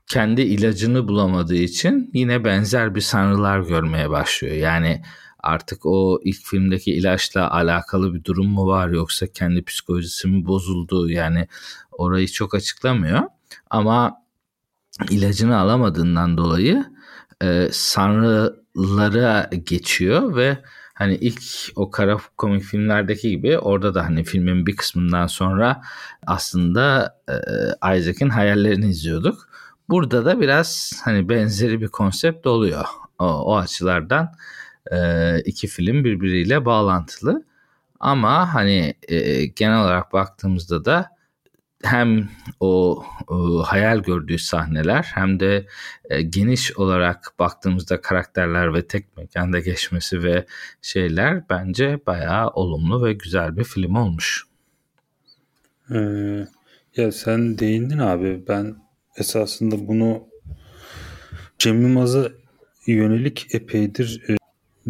kendi 0.07 0.43
ilacını 0.43 1.09
bulamadığı 1.09 1.55
için 1.55 2.11
yine 2.15 2.45
benzer 2.45 2.95
bir 2.95 3.01
sanrılar 3.01 3.61
görmeye 3.61 4.11
başlıyor. 4.11 4.55
Yani 4.55 5.03
artık 5.39 5.87
o 5.87 6.21
ilk 6.25 6.45
filmdeki 6.45 6.93
ilaçla 6.93 7.51
alakalı 7.51 8.15
bir 8.15 8.25
durum 8.25 8.47
mu 8.47 8.67
var 8.67 8.89
yoksa 8.89 9.27
kendi 9.27 9.65
psikolojisi 9.65 10.29
mi 10.29 10.47
bozuldu 10.47 11.11
yani 11.11 11.49
orayı 11.93 12.29
çok 12.29 12.55
açıklamıyor. 12.55 13.23
Ama 13.71 14.26
ilacını 15.11 15.59
alamadığından 15.59 16.37
dolayı 16.37 16.85
e, 17.43 17.69
sanrılara 17.73 19.51
geçiyor 19.65 20.37
ve 20.37 20.59
hani 20.95 21.15
ilk 21.15 21.43
o 21.77 21.91
kara 21.91 22.19
komik 22.37 22.63
filmlerdeki 22.63 23.31
gibi 23.31 23.59
orada 23.59 23.95
da 23.95 24.05
hani 24.05 24.25
filmin 24.25 24.67
bir 24.67 24.77
kısmından 24.77 25.27
sonra 25.27 25.83
aslında 26.27 27.17
e, 27.29 27.35
Isaac'in 27.97 28.29
hayallerini 28.29 28.91
izliyorduk. 28.91 29.49
Burada 29.89 30.25
da 30.25 30.41
biraz 30.41 30.93
hani 31.05 31.29
benzeri 31.29 31.81
bir 31.81 31.89
konsept 31.89 32.47
oluyor. 32.47 32.85
O, 33.19 33.25
o 33.25 33.57
açılardan 33.57 34.33
e, 34.93 35.41
iki 35.41 35.67
film 35.67 36.05
birbiriyle 36.05 36.65
bağlantılı. 36.65 37.45
Ama 38.01 38.55
hani 38.55 38.95
e, 39.09 39.47
genel 39.47 39.83
olarak 39.83 40.13
baktığımızda 40.13 40.85
da 40.85 41.16
hem 41.87 42.29
o, 42.61 43.03
o 43.29 43.63
hayal 43.63 43.99
gördüğü 43.99 44.39
sahneler 44.39 45.11
hem 45.15 45.41
de 45.41 45.67
e, 46.11 46.23
geniş 46.23 46.77
olarak 46.77 47.33
baktığımızda 47.39 48.01
karakterler 48.01 48.75
ve 48.75 48.87
tek 48.87 49.17
mekanda 49.17 49.59
geçmesi 49.61 50.23
ve 50.23 50.47
şeyler 50.83 51.49
bence 51.51 52.01
bayağı 52.07 52.49
olumlu 52.49 53.05
ve 53.05 53.13
güzel 53.13 53.57
bir 53.57 53.65
film 53.65 53.97
olmuş. 53.97 54.45
Ee, 55.95 56.47
ya 56.97 57.13
sen 57.13 57.59
değindin 57.59 57.99
abi. 57.99 58.43
Ben 58.49 58.77
esasında 59.17 59.89
bunu 59.89 60.29
Cem 61.59 61.83
Yılmaz'a 61.83 62.29
yönelik 62.87 63.55
epeydir 63.55 64.23
e, 64.29 64.37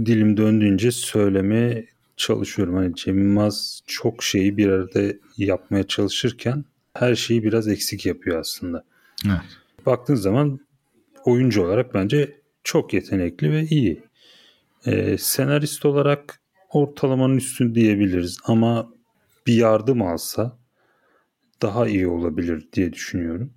dilim 0.07 0.37
döndüğünce 0.37 0.91
söylemeye 0.91 1.87
çalışıyorum. 2.17 2.75
Hani 2.75 2.95
Cem 2.95 3.19
Yılmaz 3.19 3.81
çok 3.87 4.23
şeyi 4.23 4.57
bir 4.57 4.69
arada 4.69 5.01
yapmaya 5.37 5.87
çalışırken 5.87 6.65
her 7.01 7.15
şeyi 7.15 7.43
biraz 7.43 7.69
eksik 7.69 8.07
yapıyor 8.07 8.41
aslında. 8.41 8.85
Evet. 9.27 9.59
Baktığın 9.87 10.15
zaman 10.15 10.61
oyuncu 11.25 11.65
olarak 11.65 11.95
bence 11.95 12.41
çok 12.65 12.95
yetenekli 12.95 13.53
ve 13.53 13.63
iyi. 13.63 14.03
Ee, 14.87 15.19
senarist 15.19 15.85
olarak 15.85 16.41
ortalamanın 16.71 17.37
üstün 17.37 17.75
diyebiliriz 17.75 18.39
ama 18.45 18.89
bir 19.47 19.55
yardım 19.55 20.03
alsa 20.03 20.59
daha 21.63 21.87
iyi 21.87 22.09
olabilir 22.09 22.69
diye 22.73 22.93
düşünüyorum. 22.93 23.51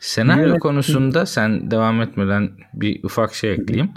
Senaryo 0.00 0.50
evet. 0.50 0.60
konusunda 0.60 1.26
sen 1.26 1.70
devam 1.70 2.02
etmeden 2.02 2.50
bir 2.74 3.04
ufak 3.04 3.34
şey 3.34 3.52
ekleyeyim. 3.52 3.90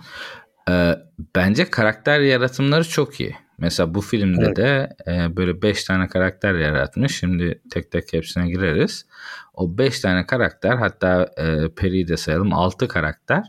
Ee, 0.70 0.96
bence 1.36 1.70
karakter 1.70 2.20
yaratımları 2.20 2.90
çok 2.90 3.20
iyi. 3.20 3.36
Mesela 3.62 3.94
bu 3.94 4.02
filmde 4.02 4.46
evet. 4.46 4.58
de 4.58 4.96
e, 5.08 5.38
böyle 5.38 5.62
5 5.62 5.84
tane 5.84 6.08
karakter 6.08 6.54
yaratmış. 6.54 7.20
Şimdi 7.20 7.62
tek 7.72 7.92
tek 7.92 8.14
hepsine 8.14 8.50
gireriz. 8.50 9.06
O 9.54 9.78
5 9.78 10.00
tane 10.00 10.26
karakter 10.26 10.76
hatta 10.76 11.32
e, 11.38 11.70
Peri'yi 11.76 12.08
de 12.08 12.18
sayalım 12.18 12.54
6 12.54 12.88
karakter. 12.88 13.44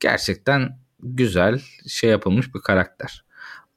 Gerçekten 0.00 0.78
güzel 1.02 1.60
şey 1.88 2.10
yapılmış 2.10 2.54
bir 2.54 2.60
karakter. 2.60 3.24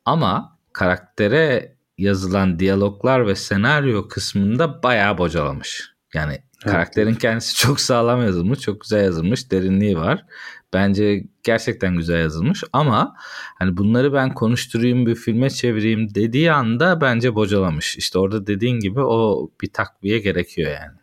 Ama 0.05 0.57
karaktere 0.73 1.75
yazılan 1.97 2.59
diyaloglar 2.59 3.27
ve 3.27 3.35
senaryo 3.35 4.07
kısmında 4.07 4.83
bayağı 4.83 5.17
bocalamış. 5.17 5.93
Yani 6.13 6.33
evet. 6.33 6.71
karakterin 6.73 7.15
kendisi 7.15 7.55
çok 7.55 7.79
sağlam 7.79 8.21
yazılmış, 8.21 8.59
çok 8.59 8.81
güzel 8.81 9.03
yazılmış, 9.03 9.51
derinliği 9.51 9.97
var. 9.97 10.25
Bence 10.73 11.23
gerçekten 11.43 11.95
güzel 11.95 12.19
yazılmış 12.19 12.63
ama 12.73 13.15
hani 13.59 13.77
bunları 13.77 14.13
ben 14.13 14.33
konuşturayım 14.33 15.05
bir 15.05 15.15
filme 15.15 15.49
çevireyim 15.49 16.15
dediği 16.15 16.51
anda 16.51 17.01
bence 17.01 17.35
bocalamış. 17.35 17.97
İşte 17.97 18.19
orada 18.19 18.47
dediğin 18.47 18.79
gibi 18.79 19.01
o 19.01 19.49
bir 19.61 19.73
takviye 19.73 20.19
gerekiyor 20.19 20.71
yani. 20.71 20.97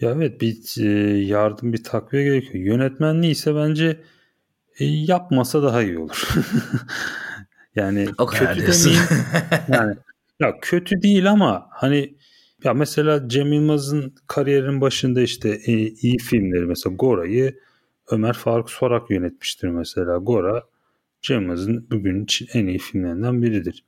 Ya 0.00 0.10
evet 0.10 0.40
bir 0.40 0.84
e, 0.84 1.18
yardım 1.18 1.72
bir 1.72 1.82
takviye 1.82 2.24
gerekiyor. 2.24 2.64
Yönetmenliği 2.64 3.32
ise 3.32 3.54
bence 3.54 4.00
e, 4.78 4.84
yapmasa 4.84 5.62
daha 5.62 5.82
iyi 5.82 5.98
olur. 5.98 6.28
yani 7.74 8.08
o 8.18 8.26
kötü 8.26 8.66
demeyeyim. 8.66 9.02
yani 9.68 9.94
ya 10.40 10.54
kötü 10.60 11.02
değil 11.02 11.30
ama 11.30 11.66
hani 11.70 12.16
ya 12.64 12.74
mesela 12.74 13.28
Cem 13.28 13.52
Yılmaz'ın 13.52 14.14
kariyerinin 14.26 14.80
başında 14.80 15.20
işte 15.20 15.48
e, 15.66 15.72
iyi 15.72 16.18
filmleri 16.18 16.66
mesela 16.66 16.96
Gora'yı 16.96 17.58
Ömer 18.14 18.32
Faruk 18.32 18.70
Sorak 18.70 19.10
yönetmiştir 19.10 19.68
mesela. 19.68 20.16
Gora 20.16 20.62
Cem 21.22 21.48
bugün 21.90 22.26
en 22.54 22.66
iyi 22.66 22.78
filmlerinden 22.78 23.42
biridir. 23.42 23.84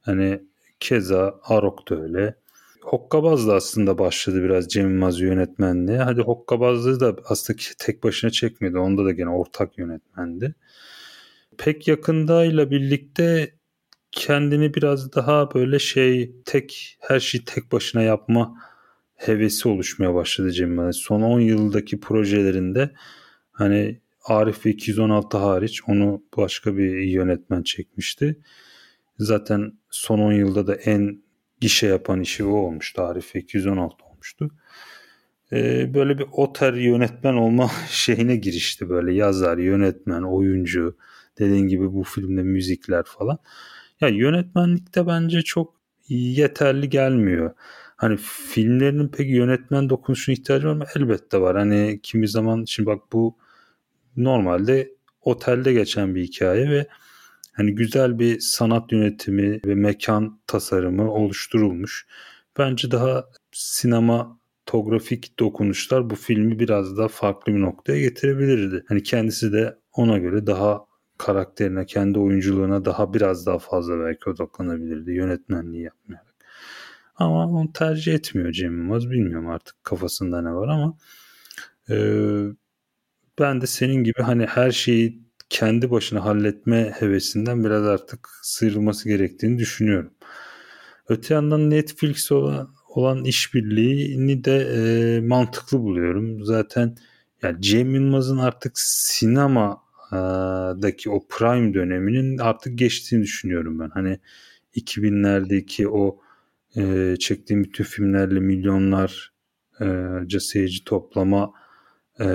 Hani 0.00 0.40
keza 0.80 1.40
Arok 1.42 1.90
da 1.90 2.02
öyle. 2.02 2.34
Hokkabaz 2.82 3.48
da 3.48 3.54
aslında 3.54 3.98
başladı 3.98 4.42
biraz 4.42 4.68
Cem 4.68 4.90
Yılmaz 4.90 5.20
yönetmenliğe. 5.20 5.98
Hadi 5.98 6.20
Hokkabazlığı 6.20 7.00
da 7.00 7.16
aslında 7.24 7.58
tek 7.78 8.04
başına 8.04 8.30
çekmedi. 8.30 8.78
Onda 8.78 9.04
da 9.04 9.12
gene 9.12 9.28
ortak 9.28 9.78
yönetmendi. 9.78 10.54
Pek 11.58 11.88
yakındayla 11.88 12.70
birlikte 12.70 13.54
kendini 14.12 14.74
biraz 14.74 15.12
daha 15.12 15.54
böyle 15.54 15.78
şey 15.78 16.32
tek 16.44 16.98
her 17.00 17.20
şeyi 17.20 17.44
tek 17.44 17.72
başına 17.72 18.02
yapma 18.02 18.54
hevesi 19.14 19.68
oluşmaya 19.68 20.14
başladı 20.14 20.50
Cem 20.52 20.68
Yılmaz. 20.68 20.96
Son 20.96 21.22
10 21.22 21.40
yıldaki 21.40 22.00
projelerinde 22.00 22.90
hani 23.60 24.00
Arif 24.24 24.66
ve 24.66 24.70
216 24.70 25.38
hariç 25.38 25.80
onu 25.88 26.22
başka 26.36 26.76
bir 26.76 26.98
yönetmen 26.98 27.62
çekmişti. 27.62 28.40
Zaten 29.18 29.72
son 29.90 30.18
10 30.18 30.32
yılda 30.32 30.66
da 30.66 30.74
en 30.74 31.22
gişe 31.60 31.86
yapan 31.86 32.20
işi 32.20 32.44
o 32.44 32.52
olmuştu. 32.52 33.02
Arif 33.02 33.36
216 33.36 34.04
olmuştu. 34.04 34.50
Ee, 35.52 35.94
böyle 35.94 36.18
bir 36.18 36.26
oter 36.32 36.72
yönetmen 36.72 37.34
olma 37.34 37.70
şeyine 37.88 38.36
girişti 38.36 38.88
böyle 38.88 39.14
yazar, 39.14 39.58
yönetmen, 39.58 40.22
oyuncu 40.22 40.96
dediğin 41.38 41.66
gibi 41.66 41.92
bu 41.92 42.02
filmde 42.02 42.42
müzikler 42.42 43.04
falan. 43.04 43.38
Ya 44.00 44.08
yönetmenlikte 44.08 45.06
bence 45.06 45.42
çok 45.42 45.74
yeterli 46.08 46.88
gelmiyor. 46.88 47.54
Hani 47.96 48.16
filmlerinin 48.52 49.08
peki 49.08 49.30
yönetmen 49.30 49.90
dokunuşuna 49.90 50.32
ihtiyacı 50.32 50.68
var 50.68 50.74
mı? 50.74 50.84
Elbette 50.96 51.40
var. 51.40 51.56
Hani 51.56 52.00
kimi 52.02 52.28
zaman 52.28 52.64
şimdi 52.64 52.86
bak 52.86 53.02
bu 53.12 53.36
normalde 54.16 54.94
otelde 55.22 55.72
geçen 55.72 56.14
bir 56.14 56.22
hikaye 56.22 56.70
ve 56.70 56.86
hani 57.52 57.74
güzel 57.74 58.18
bir 58.18 58.40
sanat 58.40 58.92
yönetimi 58.92 59.60
ve 59.66 59.74
mekan 59.74 60.40
tasarımı 60.46 61.12
oluşturulmuş. 61.12 62.06
Bence 62.58 62.90
daha 62.90 63.24
sinematografik 63.52 65.38
dokunuşlar 65.38 66.10
bu 66.10 66.14
filmi 66.14 66.58
biraz 66.58 66.98
daha 66.98 67.08
farklı 67.08 67.54
bir 67.54 67.60
noktaya 67.60 68.00
getirebilirdi. 68.00 68.84
Hani 68.88 69.02
kendisi 69.02 69.52
de 69.52 69.78
ona 69.92 70.18
göre 70.18 70.46
daha 70.46 70.84
karakterine, 71.18 71.86
kendi 71.86 72.18
oyunculuğuna 72.18 72.84
daha 72.84 73.14
biraz 73.14 73.46
daha 73.46 73.58
fazla 73.58 74.00
belki 74.00 74.30
odaklanabilirdi 74.30 75.12
yönetmenliği 75.12 75.82
yapmayarak. 75.82 76.34
Ama 77.16 77.48
onu 77.48 77.72
tercih 77.72 78.14
etmiyor 78.14 78.52
Cem 78.52 78.78
Yılmaz. 78.78 79.10
Bilmiyorum 79.10 79.48
artık 79.48 79.84
kafasında 79.84 80.42
ne 80.42 80.54
var 80.54 80.68
ama 80.68 80.96
e, 81.90 81.96
ben 83.38 83.60
de 83.60 83.66
senin 83.66 84.04
gibi 84.04 84.22
hani 84.22 84.46
her 84.46 84.70
şeyi 84.70 85.30
kendi 85.50 85.90
başına 85.90 86.24
halletme 86.24 86.92
hevesinden 86.98 87.64
biraz 87.64 87.86
artık 87.86 88.28
sıyrılması 88.42 89.08
gerektiğini 89.08 89.58
düşünüyorum. 89.58 90.10
Öte 91.08 91.34
yandan 91.34 91.70
Netflix 91.70 92.32
olan, 92.32 92.74
olan 92.88 93.24
işbirliğini 93.24 94.44
de 94.44 94.56
e, 95.16 95.20
mantıklı 95.20 95.80
buluyorum. 95.80 96.44
Zaten 96.44 96.96
yani 97.42 97.62
Cem 97.62 97.94
Yılmaz'ın 97.94 98.38
artık 98.38 98.72
sinemadaki 98.78 99.80
o 101.10 101.26
prime 101.28 101.74
döneminin 101.74 102.38
artık 102.38 102.78
geçtiğini 102.78 103.22
düşünüyorum 103.22 103.80
ben. 103.80 103.90
Hani 103.90 104.18
2000'lerdeki 104.74 105.88
o 105.88 106.18
e, 106.76 107.14
çektiğim 107.18 107.64
bütün 107.64 107.84
filmlerle 107.84 108.40
milyonlarca 108.40 110.40
seyirci 110.40 110.84
toplama 110.84 111.52
e, 112.20 112.26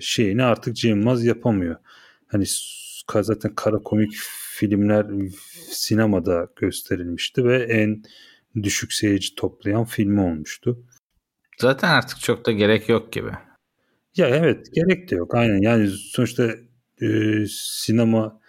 şeyini 0.00 0.44
artık 0.44 0.76
Cem 0.76 1.24
yapamıyor. 1.24 1.76
Hani 2.26 2.44
zaten 3.22 3.54
kara 3.54 3.78
komik 3.78 4.12
filmler 4.52 5.06
sinemada 5.70 6.48
gösterilmişti 6.56 7.44
ve 7.44 7.62
en 7.62 8.02
düşük 8.62 8.92
seyirci 8.92 9.34
toplayan 9.34 9.84
filmi 9.84 10.20
olmuştu. 10.20 10.84
Zaten 11.58 11.88
artık 11.88 12.20
çok 12.20 12.46
da 12.46 12.52
gerek 12.52 12.88
yok 12.88 13.12
gibi. 13.12 13.30
Ya 14.16 14.28
evet 14.28 14.66
gerek 14.74 15.10
de 15.10 15.14
yok 15.16 15.34
aynen 15.34 15.58
yani 15.62 15.88
sonuçta 15.88 16.50
e, 17.02 17.08
sinema 17.50 18.40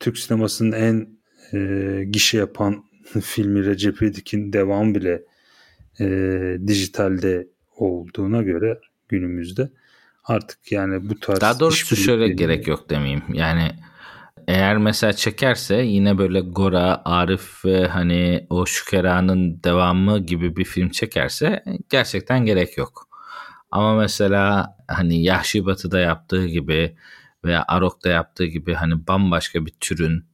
Türk 0.00 0.18
sinemasının 0.18 0.72
en 0.72 1.08
e, 1.52 2.04
gişe 2.04 2.38
yapan 2.38 2.84
filmi 3.22 3.66
Recep 3.66 4.02
İvedik'in 4.02 4.52
devam 4.52 4.94
bile 4.94 5.22
e, 6.00 6.06
dijitalde 6.66 7.48
olduğuna 7.76 8.42
göre 8.42 8.80
günümüzde 9.08 9.70
artık 10.24 10.72
yani 10.72 11.10
bu 11.10 11.20
tarz 11.20 11.40
Daha 11.40 11.60
doğrusu 11.60 11.96
şöyle 11.96 12.28
gerek 12.28 12.68
yok 12.68 12.90
demeyeyim. 12.90 13.22
Yani 13.32 13.70
eğer 14.48 14.76
mesela 14.76 15.12
çekerse 15.12 15.76
yine 15.76 16.18
böyle 16.18 16.40
Gora, 16.40 17.02
Arif 17.04 17.64
ve 17.64 17.88
hani 17.88 18.46
o 18.50 18.66
Şükera'nın 18.66 19.62
devamı 19.64 20.18
gibi 20.18 20.56
bir 20.56 20.64
film 20.64 20.90
çekerse 20.90 21.64
gerçekten 21.88 22.44
gerek 22.44 22.78
yok. 22.78 23.08
Ama 23.70 23.94
mesela 23.94 24.76
hani 24.88 25.22
Yahşi 25.22 25.66
Batı'da 25.66 26.00
yaptığı 26.00 26.46
gibi 26.46 26.96
veya 27.44 27.64
Arok'ta 27.68 28.10
yaptığı 28.10 28.44
gibi 28.44 28.74
hani 28.74 29.06
bambaşka 29.06 29.66
bir 29.66 29.72
türün 29.80 30.24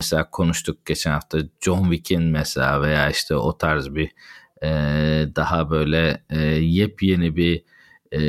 mesela 0.00 0.30
konuştuk 0.30 0.86
geçen 0.86 1.10
hafta 1.10 1.38
John 1.60 1.82
Wick'in 1.90 2.22
mesela 2.22 2.82
veya 2.82 3.10
işte 3.10 3.36
o 3.36 3.58
tarz 3.58 3.94
bir 3.94 4.10
e, 4.62 4.68
daha 5.36 5.70
böyle 5.70 6.24
e, 6.30 6.40
yepyeni 6.48 7.36
bir 7.36 7.64
e, 8.12 8.20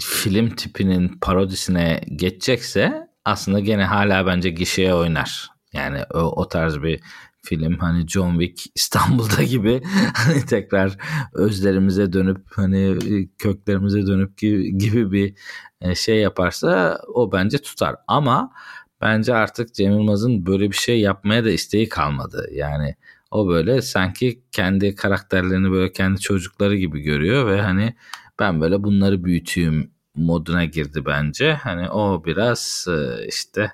film 0.00 0.50
tipinin 0.50 1.08
parodisine 1.20 2.00
geçecekse 2.16 3.08
aslında 3.24 3.60
gene 3.60 3.84
hala 3.84 4.26
bence 4.26 4.50
gişeye 4.50 4.94
oynar. 4.94 5.48
Yani 5.72 6.00
o, 6.14 6.18
o 6.18 6.48
tarz 6.48 6.82
bir 6.82 7.00
film 7.42 7.78
hani 7.78 8.08
John 8.08 8.40
Wick 8.40 8.72
İstanbul'da 8.74 9.42
gibi 9.42 9.82
hani 10.14 10.46
tekrar 10.46 10.96
özlerimize 11.32 12.12
dönüp 12.12 12.46
hani 12.54 12.98
köklerimize 13.38 14.06
dönüp 14.06 14.38
gibi, 14.38 14.78
gibi 14.78 15.12
bir 15.12 15.34
e, 15.80 15.94
şey 15.94 16.18
yaparsa 16.18 17.00
o 17.14 17.32
bence 17.32 17.58
tutar. 17.58 17.96
Ama 18.06 18.52
bence 19.00 19.34
artık 19.34 19.74
Cem 19.74 19.92
Yılmaz'ın 19.92 20.46
böyle 20.46 20.70
bir 20.70 20.76
şey 20.76 21.00
yapmaya 21.00 21.44
da 21.44 21.50
isteği 21.50 21.88
kalmadı. 21.88 22.48
Yani 22.52 22.94
o 23.30 23.48
böyle 23.48 23.82
sanki 23.82 24.42
kendi 24.52 24.94
karakterlerini 24.94 25.70
böyle 25.70 25.92
kendi 25.92 26.20
çocukları 26.20 26.76
gibi 26.76 27.00
görüyor 27.00 27.46
ve 27.46 27.62
hani 27.62 27.94
ben 28.40 28.60
böyle 28.60 28.82
bunları 28.82 29.24
büyüteyim 29.24 29.90
moduna 30.14 30.64
girdi 30.64 31.02
bence. 31.06 31.52
Hani 31.52 31.90
o 31.90 32.24
biraz 32.24 32.86
e, 32.88 33.26
işte 33.28 33.72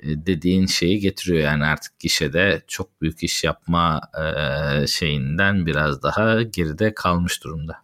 e, 0.00 0.26
dediğin 0.26 0.66
şeyi 0.66 1.00
getiriyor 1.00 1.44
yani 1.44 1.64
artık 1.64 1.98
gişede 2.00 2.62
çok 2.66 3.02
büyük 3.02 3.22
iş 3.22 3.44
yapma 3.44 4.00
e, 4.14 4.86
şeyinden 4.86 5.66
biraz 5.66 6.02
daha 6.02 6.42
geride 6.42 6.94
kalmış 6.94 7.44
durumda. 7.44 7.76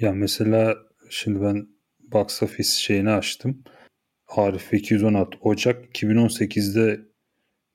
Ya 0.00 0.12
mesela 0.12 0.76
şimdi 1.10 1.42
ben 1.42 1.68
box 2.12 2.42
office 2.42 2.70
şeyini 2.70 3.10
açtım. 3.10 3.62
Arif 4.28 4.72
216 4.72 5.38
Ocak 5.40 5.96
2018'de 5.96 7.00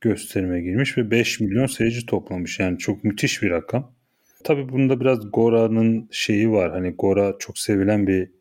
gösterime 0.01 0.61
girmiş 0.61 0.97
ve 0.97 1.11
5 1.11 1.39
milyon 1.39 1.65
seyirci 1.65 2.05
toplamış. 2.05 2.59
Yani 2.59 2.77
çok 2.77 3.03
müthiş 3.03 3.41
bir 3.41 3.49
rakam. 3.49 3.95
Tabii 4.43 4.69
bunda 4.69 4.99
biraz 4.99 5.31
Gora'nın 5.31 6.09
şeyi 6.11 6.51
var. 6.51 6.71
Hani 6.71 6.89
Gora 6.89 7.35
çok 7.39 7.57
sevilen 7.57 8.07
bir 8.07 8.31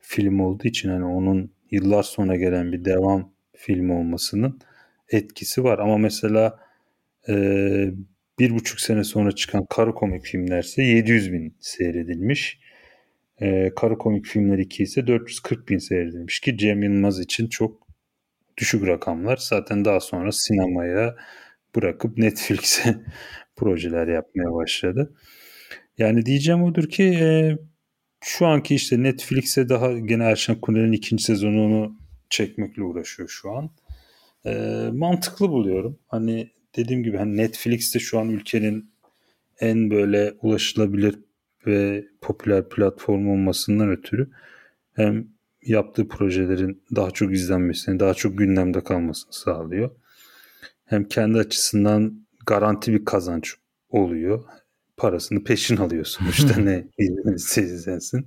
film 0.00 0.40
olduğu 0.40 0.68
için 0.68 0.88
hani 0.88 1.04
onun 1.04 1.52
yıllar 1.70 2.02
sonra 2.02 2.36
gelen 2.36 2.72
bir 2.72 2.84
devam 2.84 3.32
film 3.56 3.90
olmasının 3.90 4.60
etkisi 5.08 5.64
var 5.64 5.78
ama 5.78 5.98
mesela 5.98 6.58
e, 7.28 7.34
bir 8.38 8.50
buçuk 8.54 8.80
sene 8.80 9.04
sonra 9.04 9.32
çıkan 9.32 9.66
kara 9.70 9.94
komik 9.94 10.24
filmlerse 10.24 10.82
700 10.82 11.32
bin 11.32 11.56
seyredilmiş. 11.60 12.60
E, 13.40 13.72
kara 13.76 13.98
komik 13.98 14.26
filmler 14.26 14.58
2 14.58 14.82
ise 14.82 15.06
440 15.06 15.68
bin 15.68 15.78
seyredilmiş 15.78 16.40
ki 16.40 16.56
Cem 16.58 16.82
Yılmaz 16.82 17.20
için 17.20 17.48
çok 17.48 17.86
düşük 18.56 18.86
rakamlar. 18.86 19.36
Zaten 19.36 19.84
daha 19.84 20.00
sonra 20.00 20.32
sinemaya 20.32 21.16
bırakıp 21.76 22.18
Netflix'e 22.18 22.94
projeler 23.56 24.08
yapmaya 24.08 24.54
başladı. 24.54 25.14
Yani 25.98 26.26
diyeceğim 26.26 26.62
odur 26.62 26.88
ki 26.88 27.04
e, 27.04 27.56
şu 28.20 28.46
anki 28.46 28.74
işte 28.74 29.02
Netflix'e 29.02 29.68
daha 29.68 29.92
gene 29.92 30.24
Erşen 30.24 30.60
Kuneri'nin 30.60 30.92
ikinci 30.92 31.24
sezonunu 31.24 31.96
çekmekle 32.30 32.82
uğraşıyor 32.82 33.28
şu 33.28 33.50
an. 33.50 33.70
E, 34.46 34.52
mantıklı 34.92 35.48
buluyorum. 35.48 35.98
Hani 36.06 36.50
dediğim 36.76 37.02
gibi 37.02 37.16
hani 37.16 37.36
Netflix'te 37.36 37.98
şu 37.98 38.18
an 38.18 38.28
ülkenin 38.28 38.92
en 39.60 39.90
böyle 39.90 40.34
ulaşılabilir 40.42 41.18
ve 41.66 42.04
popüler 42.20 42.68
platform 42.68 43.28
olmasından 43.28 43.90
ötürü 43.90 44.30
hem 44.92 45.28
yaptığı 45.62 46.08
projelerin 46.08 46.82
daha 46.96 47.10
çok 47.10 47.32
izlenmesini, 47.32 48.00
daha 48.00 48.14
çok 48.14 48.38
gündemde 48.38 48.84
kalmasını 48.84 49.32
sağlıyor. 49.32 49.90
Hem 50.84 51.04
kendi 51.04 51.38
açısından 51.38 52.21
garanti 52.46 52.92
bir 52.92 53.04
kazanç 53.04 53.54
oluyor. 53.88 54.44
Parasını 54.96 55.44
peşin 55.44 55.76
alıyorsun 55.76 56.26
işte 56.26 56.64
ne 56.64 56.84
izlensin. 57.62 58.26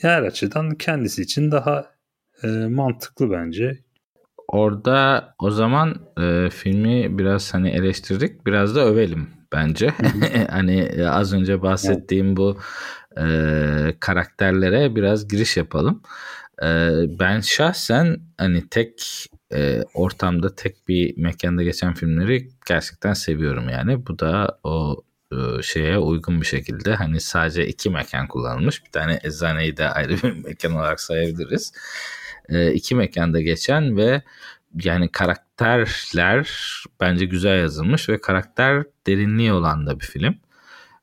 Her 0.00 0.22
açıdan 0.22 0.74
kendisi 0.74 1.22
için 1.22 1.50
daha 1.50 1.92
e, 2.42 2.46
mantıklı 2.48 3.30
bence. 3.30 3.78
Orada 4.48 5.34
o 5.38 5.50
zaman 5.50 5.94
e, 6.20 6.50
filmi 6.50 7.18
biraz 7.18 7.54
hani 7.54 7.70
eleştirdik, 7.70 8.46
biraz 8.46 8.74
da 8.74 8.84
övelim 8.84 9.28
bence. 9.52 9.88
hani 10.50 10.80
e, 10.80 11.06
az 11.06 11.32
önce 11.32 11.62
bahsettiğim 11.62 12.26
evet. 12.26 12.36
bu 12.36 12.58
e, 13.20 13.26
karakterlere 14.00 14.96
biraz 14.96 15.28
giriş 15.28 15.56
yapalım. 15.56 16.02
E, 16.62 16.68
ben 17.18 17.40
şahsen 17.40 18.16
hani 18.38 18.68
tek 18.68 19.26
e, 19.52 19.84
ortamda 19.94 20.54
tek 20.54 20.88
bir 20.88 21.18
mekanda 21.18 21.62
geçen 21.62 21.94
filmleri 21.94 22.48
gerçekten 22.66 23.12
seviyorum 23.12 23.68
yani. 23.68 24.06
Bu 24.06 24.18
da 24.18 24.58
o 24.64 25.04
e, 25.32 25.62
şeye 25.62 25.98
uygun 25.98 26.40
bir 26.40 26.46
şekilde 26.46 26.94
hani 26.94 27.20
sadece 27.20 27.66
iki 27.66 27.90
mekan 27.90 28.28
kullanılmış. 28.28 28.84
Bir 28.84 28.90
tane 28.90 29.20
eczaneyi 29.24 29.76
de 29.76 29.88
ayrı 29.88 30.16
bir 30.22 30.32
mekan 30.44 30.72
olarak 30.72 31.00
sayabiliriz. 31.00 31.72
E, 32.48 32.72
iki 32.72 32.94
mekanda 32.94 33.40
geçen 33.40 33.96
ve 33.96 34.22
yani 34.84 35.08
karakterler 35.08 36.50
bence 37.00 37.24
güzel 37.24 37.58
yazılmış 37.58 38.08
ve 38.08 38.20
karakter 38.20 38.84
derinliği 39.06 39.52
olan 39.52 39.86
da 39.86 40.00
bir 40.00 40.04
film. 40.04 40.34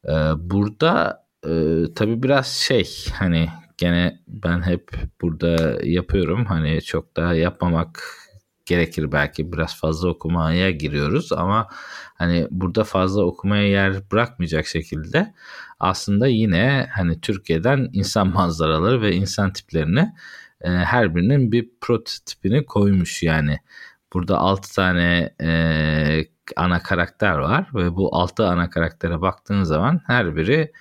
E, 0.06 0.14
burada 0.38 1.26
e, 1.46 1.84
tabii 1.96 2.24
biraz 2.24 2.48
şey 2.48 3.08
hani 3.14 3.50
gene 3.78 4.20
ben 4.28 4.62
hep 4.62 4.92
burada 5.22 5.80
yapıyorum 5.84 6.46
hani 6.46 6.82
çok 6.82 7.16
daha 7.16 7.34
yapmamak 7.34 8.04
gerekir 8.70 9.12
belki 9.12 9.54
biraz 9.54 9.76
fazla 9.76 10.10
okumaya 10.10 10.72
giriyoruz 10.72 11.32
ama 11.32 11.68
hani 12.16 12.48
burada 12.52 12.84
fazla 12.84 13.24
okumaya 13.24 13.68
yer 13.68 14.12
bırakmayacak 14.12 14.68
şekilde 14.68 15.34
aslında 15.80 16.28
yine 16.28 16.90
hani 16.96 17.22
Türkiye'den 17.22 17.90
insan 17.94 18.28
manzaraları 18.34 19.02
ve 19.02 19.16
insan 19.16 19.54
tiplerini 19.54 20.14
e, 20.62 20.70
her 20.70 21.16
birinin 21.16 21.52
bir 21.52 21.70
prototipini 21.82 22.66
koymuş 22.66 23.24
yani. 23.24 23.58
Burada 24.14 24.38
6 24.38 24.76
tane 24.76 25.34
e, 25.42 26.26
ana 26.56 26.84
karakter 26.84 27.38
var 27.38 27.70
ve 27.74 27.96
bu 27.96 28.16
6 28.16 28.46
ana 28.48 28.70
karaktere 28.70 29.22
baktığın 29.22 29.64
zaman 29.64 30.02
her 30.08 30.36
biri 30.36 30.72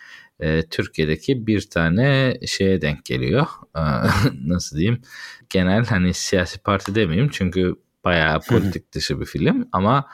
e, 0.40 0.62
Türkiye'deki 0.62 1.46
bir 1.46 1.70
tane 1.70 2.38
şeye 2.46 2.80
denk 2.80 3.04
geliyor. 3.04 3.46
E, 3.76 3.80
nasıl 4.44 4.76
diyeyim? 4.76 5.02
Genel 5.50 5.86
hani 5.86 6.14
siyasi 6.14 6.58
parti 6.58 6.94
demeyeyim 6.94 7.28
çünkü 7.32 7.74
bayağı 8.04 8.40
politik 8.40 8.92
dışı 8.92 9.20
bir 9.20 9.26
film 9.26 9.68
ama 9.72 10.08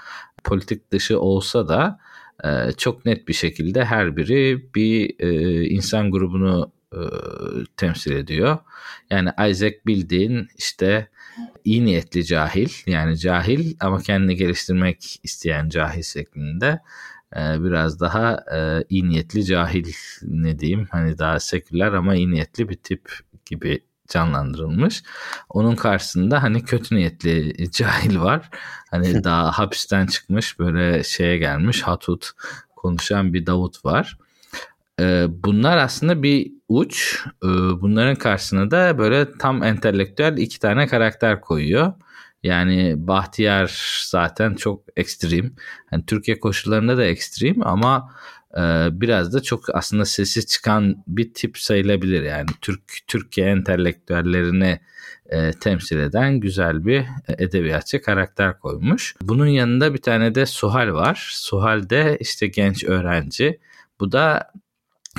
politik 0.44 0.90
dışı 0.90 1.20
olsa 1.20 1.68
da 1.68 1.98
e, 2.44 2.72
çok 2.72 3.04
net 3.06 3.28
bir 3.28 3.32
şekilde 3.32 3.84
her 3.84 4.16
biri 4.16 4.74
bir 4.74 5.14
e, 5.18 5.62
insan 5.68 6.10
grubunu 6.10 6.72
e, 6.92 7.00
temsil 7.76 8.12
ediyor. 8.12 8.58
Yani 9.10 9.30
Isaac 9.50 9.74
bildiğin 9.87 10.48
işte 10.58 11.08
iyi 11.64 11.84
niyetli 11.84 12.24
cahil 12.24 12.68
yani 12.87 13.18
cahil 13.18 13.76
ama 13.80 14.00
kendini 14.00 14.37
geliştirmek 14.37 15.20
isteyen 15.22 15.68
cahil 15.68 16.02
şeklinde 16.02 16.80
biraz 17.35 18.01
daha 18.01 18.44
e, 18.55 18.85
iyi 18.88 19.09
niyetli 19.09 19.44
cahil 19.44 19.92
ne 20.23 20.59
diyeyim 20.59 20.88
hani 20.90 21.18
daha 21.18 21.40
seküler 21.40 21.92
ama 21.92 22.14
iyi 22.14 22.31
niyetli 22.31 22.68
bir 22.68 22.75
tip 22.75 23.11
gibi 23.47 23.81
canlandırılmış. 24.09 25.03
Onun 25.49 25.77
karşısında 25.77 26.42
hani 26.42 26.64
kötü 26.64 26.97
niyetli 26.97 27.70
cahil 27.70 28.20
var. 28.20 28.51
Hani 28.90 29.25
daha 29.25 29.53
hapisten 29.53 30.07
çıkmış 30.07 30.59
böyle 30.59 31.03
şeye 31.03 31.38
gelmiş 31.38 31.83
hatut 31.83 32.31
konuşan 32.77 33.35
bir 33.35 33.47
Davut 33.47 33.85
var. 33.85 34.18
Ee, 35.01 35.27
bunlar 35.29 35.77
aslında 35.77 36.23
bir 36.23 36.53
uç. 36.68 37.25
Ee, 37.44 37.47
bunların 37.81 38.14
karşısına 38.14 38.70
da 38.70 38.99
böyle 38.99 39.38
tam 39.38 39.62
entelektüel 39.62 40.37
iki 40.37 40.61
tane 40.61 40.87
karakter 40.87 41.40
koyuyor. 41.40 41.92
Yani 42.44 42.94
Bahtiyar 42.96 44.00
zaten 44.09 44.54
çok 44.54 44.85
ekstrem. 44.96 45.52
Yani 45.92 46.07
Türkiye 46.07 46.40
koşullarında 46.40 46.96
da 46.96 47.04
ekstrem 47.04 47.66
ama 47.66 48.14
e, 48.57 48.61
biraz 48.92 49.33
da 49.33 49.42
çok 49.42 49.74
aslında 49.74 50.04
sesi 50.04 50.46
çıkan 50.46 51.04
bir 51.07 51.35
tip 51.35 51.59
sayılabilir. 51.59 52.22
Yani 52.22 52.46
Türk 52.61 52.83
Türkiye 53.07 53.46
entelektüellerini 53.46 54.80
e, 55.26 55.50
temsil 55.50 55.98
eden 55.98 56.40
güzel 56.40 56.87
bir 56.87 57.04
edebiyatçı 57.38 58.02
karakter 58.02 58.59
koymuş. 58.59 59.14
Bunun 59.22 59.46
yanında 59.46 59.94
bir 59.94 60.02
tane 60.02 60.35
de 60.35 60.46
Suhal 60.46 60.94
var. 60.94 61.30
Suhal 61.35 61.90
de 61.90 62.16
işte 62.20 62.46
genç 62.46 62.85
öğrenci. 62.85 63.61
Bu 64.00 64.12
da 64.12 64.52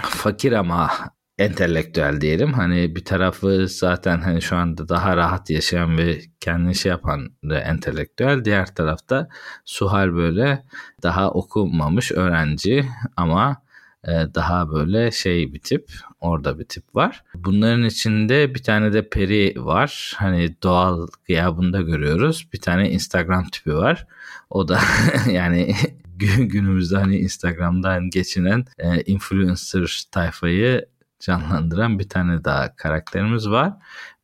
fakir 0.01 0.51
ama 0.51 0.91
entelektüel 1.37 2.21
diyelim. 2.21 2.53
Hani 2.53 2.95
bir 2.95 3.05
tarafı 3.05 3.67
zaten 3.67 4.21
hani 4.21 4.41
şu 4.41 4.55
anda 4.55 4.89
daha 4.89 5.17
rahat 5.17 5.49
yaşayan 5.49 5.97
ve 5.97 6.21
kendini 6.39 6.75
şey 6.75 6.89
yapan 6.89 7.29
da 7.49 7.59
entelektüel. 7.59 8.45
Diğer 8.45 8.75
tarafta 8.75 9.29
Suhal 9.65 10.13
böyle 10.13 10.63
daha 11.03 11.31
okumamış 11.31 12.11
öğrenci 12.11 12.85
ama 13.17 13.61
e, 14.07 14.11
daha 14.11 14.71
böyle 14.71 15.11
şey 15.11 15.53
bir 15.53 15.59
tip. 15.59 15.91
Orada 16.19 16.59
bir 16.59 16.65
tip 16.65 16.95
var. 16.95 17.23
Bunların 17.35 17.83
içinde 17.83 18.55
bir 18.55 18.63
tane 18.63 18.93
de 18.93 19.09
peri 19.09 19.53
var. 19.57 20.13
Hani 20.17 20.55
doğal 20.63 21.07
gıyabında 21.27 21.81
görüyoruz. 21.81 22.47
Bir 22.53 22.61
tane 22.61 22.91
Instagram 22.91 23.45
tipi 23.45 23.75
var. 23.75 24.07
O 24.49 24.67
da 24.67 24.79
yani 25.31 25.75
günümüzde 26.17 26.97
hani 26.97 27.17
Instagram'dan 27.17 28.09
geçinen 28.09 28.65
e, 28.77 29.01
influencer 29.01 30.03
tayfayı 30.11 30.85
canlandıran 31.19 31.99
bir 31.99 32.09
tane 32.09 32.43
daha 32.43 32.75
karakterimiz 32.75 33.49
var. 33.49 33.73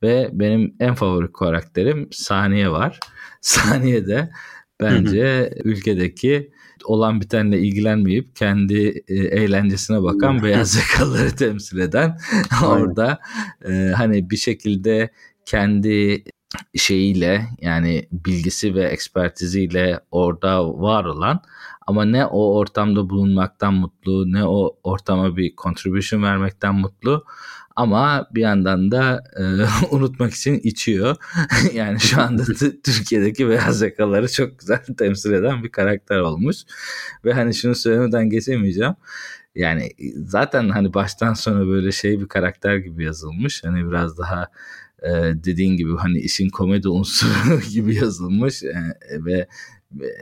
Ve 0.04 0.30
benim 0.34 0.75
en 0.80 0.95
favori 0.95 1.32
karakterim 1.32 2.08
Saniye 2.12 2.69
var. 2.71 2.99
Saniye 3.41 4.08
de 4.08 4.32
bence 4.82 5.54
ülkedeki 5.63 6.51
olan 6.84 7.21
bitenle 7.21 7.60
ilgilenmeyip 7.60 8.36
kendi 8.36 9.04
e, 9.08 9.15
eğlencesine 9.15 10.04
bakan 10.04 10.43
beyaz 10.43 10.75
yakalıları 10.75 11.36
temsil 11.36 11.80
eden 11.80 12.17
orada 12.65 13.19
e, 13.67 13.91
hani 13.95 14.30
bir 14.30 14.38
şekilde 14.38 15.10
kendi 15.45 16.23
şeyiyle 16.75 17.47
yani 17.61 18.07
bilgisi 18.11 18.75
ve 18.75 18.83
ekspertiziyle 18.83 19.99
orada 20.11 20.79
var 20.81 21.05
olan 21.05 21.41
ama 21.87 22.05
ne 22.05 22.25
o 22.25 22.55
ortamda 22.55 23.09
bulunmaktan 23.09 23.73
mutlu 23.73 24.31
ne 24.31 24.45
o 24.45 24.77
ortama 24.83 25.37
bir 25.37 25.55
contribution 25.55 26.23
vermekten 26.23 26.75
mutlu 26.75 27.25
ama 27.75 28.27
bir 28.35 28.41
yandan 28.41 28.91
da 28.91 29.23
e, 29.39 29.43
unutmak 29.95 30.33
için 30.33 30.59
içiyor. 30.63 31.15
yani 31.73 31.99
şu 31.99 32.21
anda 32.21 32.43
Türkiye'deki 32.83 33.49
beyaz 33.49 33.81
yakaları 33.81 34.31
çok 34.31 34.59
güzel 34.59 34.83
temsil 34.97 35.33
eden 35.33 35.63
bir 35.63 35.69
karakter 35.71 36.19
olmuş. 36.19 36.57
Ve 37.25 37.33
hani 37.33 37.53
şunu 37.53 37.75
söylemeden 37.75 38.29
geçemeyeceğim. 38.29 38.93
Yani 39.55 39.89
zaten 40.15 40.69
hani 40.69 40.93
baştan 40.93 41.33
sona 41.33 41.67
böyle 41.67 41.91
şey 41.91 42.19
bir 42.19 42.27
karakter 42.27 42.77
gibi 42.77 43.03
yazılmış. 43.03 43.63
Hani 43.63 43.87
biraz 43.87 44.17
daha 44.17 44.47
e, 45.01 45.09
dediğin 45.43 45.77
gibi 45.77 45.97
hani 45.97 46.19
işin 46.19 46.49
komedi 46.49 46.89
unsuru 46.89 47.59
gibi 47.71 47.95
yazılmış 47.95 48.63
e, 48.63 48.95
ve 49.25 49.47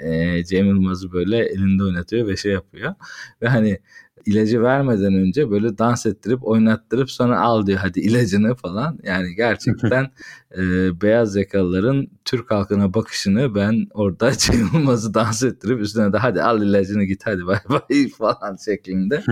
e, 0.03 0.43
Cem 0.43 0.65
Yılmaz'ı 0.65 1.11
böyle 1.11 1.37
elinde 1.37 1.83
oynatıyor 1.83 2.27
ve 2.27 2.37
şey 2.37 2.51
yapıyor. 2.51 2.95
Ve 3.41 3.47
hani 3.47 3.79
ilacı 4.25 4.61
vermeden 4.61 5.13
önce 5.13 5.51
böyle 5.51 5.77
dans 5.77 6.05
ettirip 6.05 6.47
oynattırıp 6.47 7.11
sonra 7.11 7.41
al 7.41 7.65
diyor 7.65 7.79
hadi 7.79 7.99
ilacını 7.99 8.55
falan. 8.55 8.99
Yani 9.03 9.35
gerçekten 9.35 10.11
e, 10.57 10.61
beyaz 11.01 11.35
yakalıların 11.35 12.07
Türk 12.25 12.51
halkına 12.51 12.93
bakışını 12.93 13.55
ben 13.55 13.87
orada 13.93 14.31
Cem 14.37 14.69
Yılmaz'ı 14.73 15.13
dans 15.13 15.43
ettirip 15.43 15.81
üstüne 15.81 16.13
de 16.13 16.17
hadi 16.17 16.41
al 16.43 16.63
ilacını 16.63 17.03
git 17.03 17.25
hadi 17.25 17.45
bay 17.45 17.59
bay 17.69 18.09
falan 18.17 18.57
şeklinde 18.65 19.23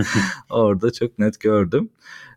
orada 0.50 0.92
çok 0.92 1.18
net 1.18 1.40
gördüm. 1.40 1.90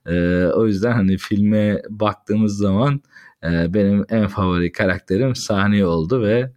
E, 0.05 0.45
o 0.45 0.67
yüzden 0.67 0.91
hani 0.91 1.17
filme 1.17 1.81
baktığımız 1.89 2.57
zaman 2.57 3.01
e, 3.43 3.73
benim 3.73 4.05
en 4.09 4.27
favori 4.27 4.71
karakterim 4.71 5.35
Sani 5.35 5.85
oldu 5.85 6.21
ve 6.23 6.51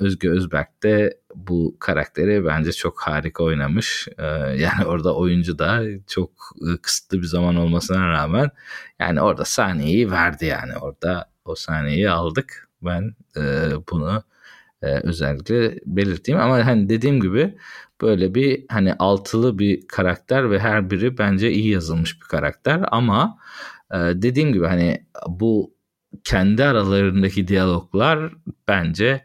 Özge 0.00 0.30
Özberk 0.30 0.82
de 0.82 1.20
bu 1.34 1.76
karakteri 1.78 2.44
bence 2.44 2.72
çok 2.72 3.00
harika 3.00 3.44
oynamış. 3.44 4.08
Ee, 4.18 4.24
yani 4.58 4.86
orada 4.86 5.14
oyuncu 5.16 5.58
da 5.58 5.82
çok 6.06 6.30
e, 6.62 6.76
kısıtlı 6.82 7.18
bir 7.18 7.26
zaman 7.26 7.56
olmasına 7.56 8.08
rağmen 8.08 8.50
yani 8.98 9.20
orada 9.20 9.44
sahneyi 9.44 10.10
verdi 10.10 10.44
yani 10.44 10.76
orada 10.76 11.30
o 11.44 11.54
sahneyi 11.54 12.10
aldık. 12.10 12.68
Ben 12.82 13.14
e, 13.36 13.42
bunu 13.90 14.22
e, 14.82 14.86
özellikle 14.86 15.78
belirteyim 15.86 16.40
ama 16.40 16.66
hani 16.66 16.88
dediğim 16.88 17.20
gibi 17.20 17.54
böyle 18.00 18.34
bir 18.34 18.64
hani 18.68 18.94
altılı 18.94 19.58
bir 19.58 19.88
karakter 19.88 20.50
ve 20.50 20.58
her 20.58 20.90
biri 20.90 21.18
bence 21.18 21.50
iyi 21.50 21.70
yazılmış 21.70 22.20
bir 22.20 22.26
karakter 22.26 22.84
ama 22.90 23.38
dediğim 23.92 24.52
gibi 24.52 24.66
hani 24.66 25.06
bu 25.28 25.74
kendi 26.24 26.64
aralarındaki 26.64 27.48
diyaloglar 27.48 28.32
bence 28.68 29.24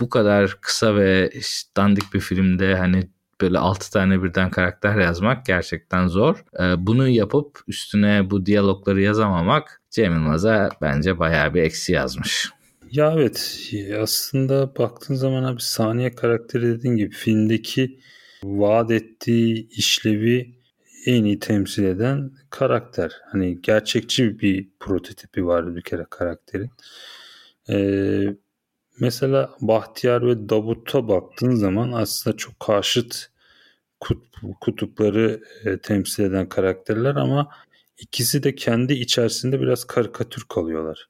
bu 0.00 0.08
kadar 0.08 0.58
kısa 0.60 0.96
ve 0.96 1.30
dandik 1.76 2.14
bir 2.14 2.20
filmde 2.20 2.76
hani 2.76 3.08
böyle 3.40 3.58
6 3.58 3.92
tane 3.92 4.22
birden 4.22 4.50
karakter 4.50 4.96
yazmak 4.98 5.46
gerçekten 5.46 6.06
zor. 6.06 6.44
Ee, 6.60 6.86
bunu 6.86 7.08
yapıp 7.08 7.60
üstüne 7.68 8.30
bu 8.30 8.46
diyalogları 8.46 9.00
yazamamak 9.00 9.82
Cem 9.90 10.12
Yılmaz'a 10.12 10.68
bence 10.82 11.18
bayağı 11.18 11.54
bir 11.54 11.62
eksi 11.62 11.92
yazmış. 11.92 12.50
Ya 12.90 13.12
evet 13.12 13.70
aslında 14.02 14.76
baktığın 14.78 15.14
zaman 15.14 15.44
abi 15.44 15.60
saniye 15.62 16.14
karakteri 16.14 16.62
dediğin 16.62 16.96
gibi 16.96 17.10
filmdeki 17.10 17.98
vaat 18.46 18.90
ettiği 18.90 19.68
işlevi 19.68 20.56
en 21.06 21.24
iyi 21.24 21.38
temsil 21.38 21.84
eden 21.84 22.30
karakter. 22.50 23.12
Hani 23.32 23.62
gerçekçi 23.62 24.40
bir 24.40 24.68
prototipi 24.80 25.46
var 25.46 25.76
bir 25.76 25.82
kere 25.82 26.06
karakterin. 26.10 26.70
Ee, 27.70 28.36
Mesela 29.00 29.50
Bahtiyar 29.60 30.26
ve 30.26 30.48
Davut'a 30.48 31.08
baktığın 31.08 31.54
zaman 31.54 31.92
aslında 31.92 32.36
çok 32.36 32.60
karşıt 32.60 33.30
kutupları 34.60 35.40
e, 35.64 35.78
temsil 35.78 36.24
eden 36.24 36.48
karakterler 36.48 37.14
ama 37.14 37.48
ikisi 37.98 38.42
de 38.42 38.54
kendi 38.54 38.92
içerisinde 38.92 39.60
biraz 39.60 39.84
karikatür 39.84 40.44
kalıyorlar. 40.48 41.08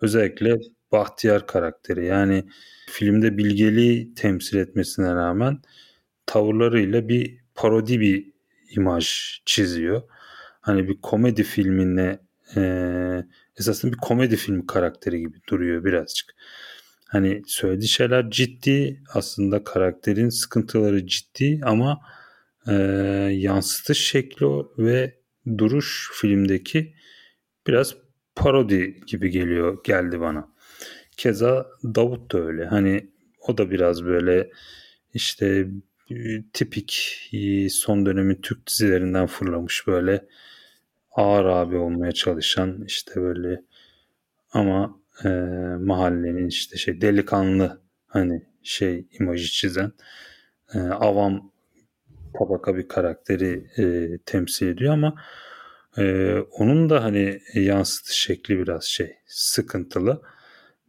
Özellikle 0.00 0.58
Bahtiyar 0.92 1.46
karakteri 1.46 2.06
yani 2.06 2.44
filmde 2.88 3.38
bilgeliği 3.38 4.14
temsil 4.14 4.56
etmesine 4.56 5.14
rağmen 5.14 5.58
tavırlarıyla 6.26 7.08
bir 7.08 7.38
parodi 7.54 8.00
bir 8.00 8.32
imaj 8.70 9.38
çiziyor. 9.46 10.02
Hani 10.60 10.88
bir 10.88 11.00
komedi 11.00 11.42
filmine 11.42 12.18
e, 12.56 12.60
esasında 13.58 13.92
bir 13.92 13.98
komedi 13.98 14.36
film 14.36 14.66
karakteri 14.66 15.20
gibi 15.20 15.38
duruyor 15.48 15.84
birazcık. 15.84 16.34
Hani 17.08 17.42
söylediği 17.46 17.88
şeyler 17.88 18.30
ciddi 18.30 19.02
aslında 19.14 19.64
karakterin 19.64 20.28
sıkıntıları 20.28 21.06
ciddi 21.06 21.60
ama 21.64 22.00
e, 22.68 22.72
yansıtış 23.32 23.98
şekli 23.98 24.46
ve 24.78 25.18
duruş 25.58 26.10
filmdeki 26.14 26.94
biraz 27.66 27.94
parodi 28.34 29.00
gibi 29.06 29.30
geliyor 29.30 29.78
geldi 29.84 30.20
bana. 30.20 30.48
Keza 31.16 31.66
Davut 31.84 32.32
da 32.32 32.38
öyle. 32.38 32.64
Hani 32.66 33.10
o 33.40 33.58
da 33.58 33.70
biraz 33.70 34.04
böyle 34.04 34.50
işte 35.14 35.68
tipik 36.52 37.20
son 37.70 38.06
dönemin 38.06 38.40
Türk 38.42 38.66
dizilerinden 38.66 39.26
fırlamış 39.26 39.86
böyle 39.86 40.24
ağır 41.10 41.44
abi 41.44 41.76
olmaya 41.76 42.12
çalışan 42.12 42.84
işte 42.86 43.20
böyle 43.20 43.62
ama 44.52 45.00
e, 45.24 45.28
mahallenin 45.80 46.48
işte 46.48 46.76
şey 46.76 47.00
delikanlı 47.00 47.80
hani 48.06 48.42
şey 48.62 49.06
imajı 49.20 49.46
çizen 49.50 49.92
e, 50.74 50.78
avam 50.78 51.52
tabaka 52.38 52.76
bir 52.76 52.88
karakteri 52.88 53.66
e, 53.78 54.18
temsil 54.26 54.66
ediyor 54.66 54.92
ama 54.92 55.14
e, 55.98 56.34
onun 56.50 56.90
da 56.90 57.04
hani 57.04 57.40
yansıtı 57.54 58.18
şekli 58.18 58.58
biraz 58.58 58.84
şey 58.84 59.16
sıkıntılı. 59.26 60.22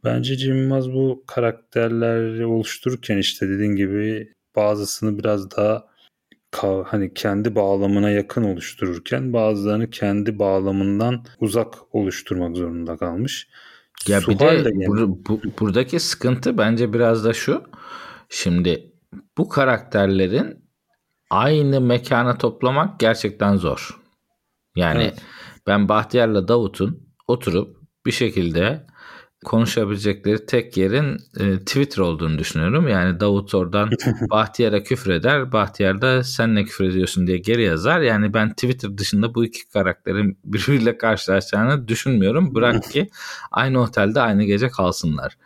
Bence 0.04 0.36
Cem 0.36 0.56
Yılmaz 0.56 0.92
bu 0.92 1.24
karakterleri 1.26 2.46
oluştururken 2.46 3.18
işte 3.18 3.48
dediğin 3.48 3.76
gibi 3.76 4.32
bazısını 4.58 5.18
biraz 5.18 5.50
daha 5.50 5.88
hani 6.84 7.14
kendi 7.14 7.54
bağlamına 7.54 8.10
yakın 8.10 8.44
oluştururken 8.44 9.32
bazılarını 9.32 9.90
kendi 9.90 10.38
bağlamından 10.38 11.24
uzak 11.40 11.74
oluşturmak 11.94 12.56
zorunda 12.56 12.96
kalmış. 12.96 13.48
Ya 14.06 14.20
bir 14.28 14.38
de 14.38 14.64
bur, 14.86 15.08
bu, 15.08 15.40
buradaki 15.60 16.00
sıkıntı 16.00 16.58
bence 16.58 16.92
biraz 16.92 17.24
da 17.24 17.32
şu. 17.32 17.62
Şimdi 18.28 18.92
bu 19.38 19.48
karakterlerin 19.48 20.64
aynı 21.30 21.80
mekana 21.80 22.38
toplamak 22.38 23.00
gerçekten 23.00 23.56
zor. 23.56 24.00
Yani 24.76 25.02
evet. 25.02 25.22
ben 25.66 25.88
Bahtiyar'la 25.88 26.48
Davut'un 26.48 27.08
oturup 27.28 27.76
bir 28.06 28.12
şekilde 28.12 28.86
konuşabilecekleri 29.44 30.46
tek 30.46 30.76
yerin 30.76 31.18
e, 31.40 31.58
Twitter 31.58 32.02
olduğunu 32.02 32.38
düşünüyorum. 32.38 32.88
Yani 32.88 33.20
Davut 33.20 33.54
oradan 33.54 33.90
Bahtiyar'a 34.30 34.82
küfür 34.82 35.10
eder. 35.10 35.52
Bahtiyar 35.52 36.02
da 36.02 36.24
sen 36.24 36.54
ne 36.54 36.64
küfür 36.64 36.84
ediyorsun 36.84 37.26
diye 37.26 37.38
geri 37.38 37.62
yazar. 37.62 38.00
Yani 38.00 38.34
ben 38.34 38.50
Twitter 38.50 38.98
dışında 38.98 39.34
bu 39.34 39.44
iki 39.44 39.68
karakterin 39.68 40.38
birbiriyle 40.44 40.98
karşılaşacağını 40.98 41.88
düşünmüyorum. 41.88 42.54
Bırak 42.54 42.90
ki 42.90 43.10
aynı 43.50 43.80
otelde 43.80 44.20
aynı 44.20 44.44
gece 44.44 44.68
kalsınlar. 44.68 45.36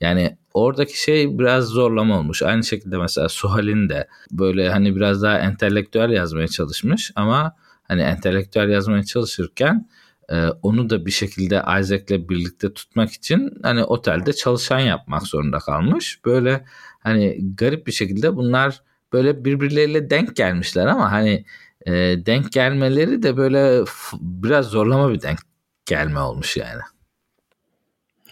Yani 0.00 0.38
oradaki 0.54 1.02
şey 1.02 1.38
biraz 1.38 1.64
zorlama 1.64 2.18
olmuş. 2.18 2.42
Aynı 2.42 2.64
şekilde 2.64 2.98
mesela 2.98 3.28
Suhal'in 3.28 3.88
de 3.88 4.08
böyle 4.30 4.70
hani 4.70 4.96
biraz 4.96 5.22
daha 5.22 5.38
entelektüel 5.38 6.10
yazmaya 6.10 6.48
çalışmış 6.48 7.12
ama 7.16 7.56
hani 7.82 8.02
entelektüel 8.02 8.68
yazmaya 8.68 9.02
çalışırken 9.02 9.88
e, 10.28 10.48
onu 10.48 10.90
da 10.90 11.06
bir 11.06 11.10
şekilde 11.10 11.62
Isaac'le 11.80 12.28
birlikte 12.28 12.72
tutmak 12.74 13.12
için 13.12 13.50
hani 13.62 13.84
otelde 13.84 14.32
çalışan 14.32 14.80
yapmak 14.80 15.22
zorunda 15.22 15.58
kalmış. 15.58 16.24
Böyle 16.24 16.64
hani 17.00 17.38
garip 17.56 17.86
bir 17.86 17.92
şekilde 17.92 18.36
bunlar 18.36 18.82
böyle 19.12 19.44
birbirleriyle 19.44 20.10
denk 20.10 20.36
gelmişler 20.36 20.86
ama 20.86 21.12
hani 21.12 21.44
e, 21.86 21.92
denk 22.26 22.52
gelmeleri 22.52 23.22
de 23.22 23.36
böyle 23.36 23.84
biraz 24.20 24.66
zorlama 24.66 25.12
bir 25.12 25.22
denk 25.22 25.38
gelme 25.86 26.20
olmuş 26.20 26.56
yani. 26.56 26.80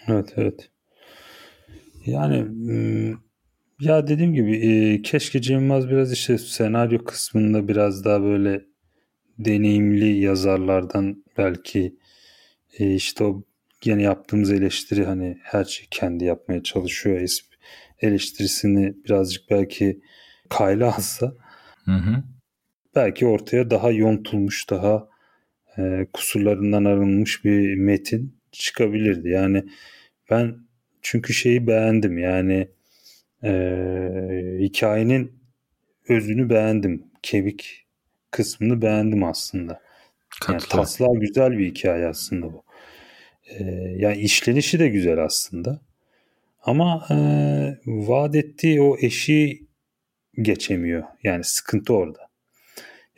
Evet 0.07 0.33
evet. 0.37 0.69
Yani 2.05 2.47
ya 3.79 4.07
dediğim 4.07 4.33
gibi 4.33 4.57
e, 4.57 5.01
keşke 5.01 5.41
Cem 5.41 5.69
biraz 5.69 6.11
işte 6.11 6.37
senaryo 6.37 7.03
kısmında 7.03 7.67
biraz 7.67 8.05
daha 8.05 8.21
böyle 8.21 8.65
deneyimli 9.39 10.19
yazarlardan 10.19 11.23
belki 11.37 11.95
e, 12.79 12.95
işte 12.95 13.23
o 13.23 13.43
yine 13.83 14.01
yaptığımız 14.01 14.51
eleştiri 14.51 15.05
hani 15.05 15.37
her 15.43 15.63
şey 15.63 15.87
kendi 15.91 16.25
yapmaya 16.25 16.63
çalışıyor 16.63 17.21
eleştirisini 18.01 18.95
birazcık 19.05 19.49
belki 19.49 20.01
kayla 20.49 20.95
alsa 20.95 21.33
hı 21.85 21.91
hı. 21.91 22.23
belki 22.95 23.25
ortaya 23.25 23.69
daha 23.69 23.91
yontulmuş 23.91 24.69
daha 24.69 25.07
e, 25.77 26.07
kusurlarından 26.13 26.85
arınmış 26.85 27.45
bir 27.45 27.75
metin 27.75 28.37
çıkabilirdi. 28.51 29.29
Yani 29.29 29.63
ben 30.29 30.57
çünkü 31.01 31.33
şeyi 31.33 31.67
beğendim 31.67 32.17
yani 32.17 32.67
e, 33.43 33.51
hikayenin 34.59 35.39
özünü 36.09 36.49
beğendim. 36.49 37.03
Kemik 37.23 37.85
kısmını 38.31 38.81
beğendim 38.81 39.23
aslında. 39.23 39.86
Yani 40.47 40.59
taslağı 40.69 41.19
güzel 41.19 41.57
bir 41.57 41.65
hikaye 41.65 42.07
aslında 42.07 42.53
bu. 42.53 42.63
Ee, 43.49 43.63
yani 43.97 44.17
işlenişi 44.17 44.79
de 44.79 44.87
güzel 44.87 45.23
aslında. 45.23 45.81
Ama 46.63 47.07
e, 47.11 47.17
vaat 47.85 48.35
ettiği 48.35 48.81
o 48.81 48.97
eşi 49.01 49.67
geçemiyor. 50.41 51.03
Yani 51.23 51.43
sıkıntı 51.43 51.93
orada. 51.93 52.19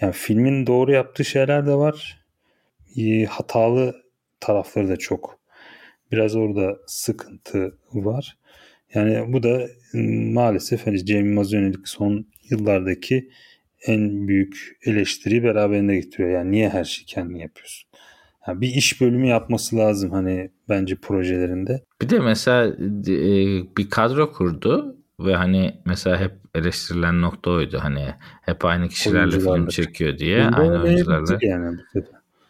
Yani 0.02 0.14
filmin 0.14 0.68
doğru 0.68 0.92
yaptığı 0.92 1.26
şeyler 1.26 1.68
de 1.68 1.74
var. 1.74 2.26
E, 2.98 3.26
hatalı 3.26 3.96
tarafları 4.40 4.90
da 4.90 4.98
çok. 4.98 5.40
Biraz 6.12 6.36
orada 6.36 6.78
sıkıntı 6.88 7.78
var. 7.94 8.38
Yani 8.94 9.34
bu 9.34 9.44
da 9.44 9.68
maalesef 10.34 10.88
hani 10.88 11.06
Cem 11.06 11.26
Yılmaz'a 11.26 11.58
yönelik 11.58 11.88
son 11.88 12.26
yıllardaki 12.50 13.30
en 13.88 14.28
büyük 14.28 14.78
eleştiriyi 14.86 15.44
beraberinde 15.44 15.96
getiriyor. 15.96 16.30
Yani 16.30 16.52
niye 16.52 16.70
her 16.70 16.84
şeyi 16.84 17.06
kendin 17.06 17.36
yapıyorsun? 17.36 17.90
Yani 18.48 18.62
bir 18.62 18.68
iş 18.68 19.02
bölümü 19.02 19.28
yapması 19.28 19.78
lazım 19.78 20.12
hani 20.12 20.50
bence 20.70 20.96
projelerinde. 20.96 21.84
Bir 22.02 22.10
de 22.10 22.20
mesela 22.20 22.68
e, 23.08 23.18
bir 23.78 23.90
kadro 23.90 24.32
kurdu 24.32 24.96
ve 25.20 25.36
hani 25.36 25.74
mesela 25.86 26.20
hep 26.20 26.32
eleştirilen 26.56 27.22
nokta 27.22 27.52
oydu. 27.52 27.80
Hani 27.82 28.06
hep 28.42 28.66
aynı 28.66 28.90
kişilerle 28.90 29.40
film 29.40 29.68
çekiyor 29.68 30.18
diye. 30.18 30.46
Bunda 30.46 30.58
aynı 30.58 30.84
oyuncularla. 30.84 31.38
Yani 31.42 31.78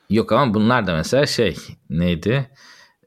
Yok 0.10 0.32
ama 0.32 0.54
bunlar 0.54 0.88
da 0.88 0.96
mesela 0.96 1.26
şey 1.26 1.58
neydi? 1.90 2.50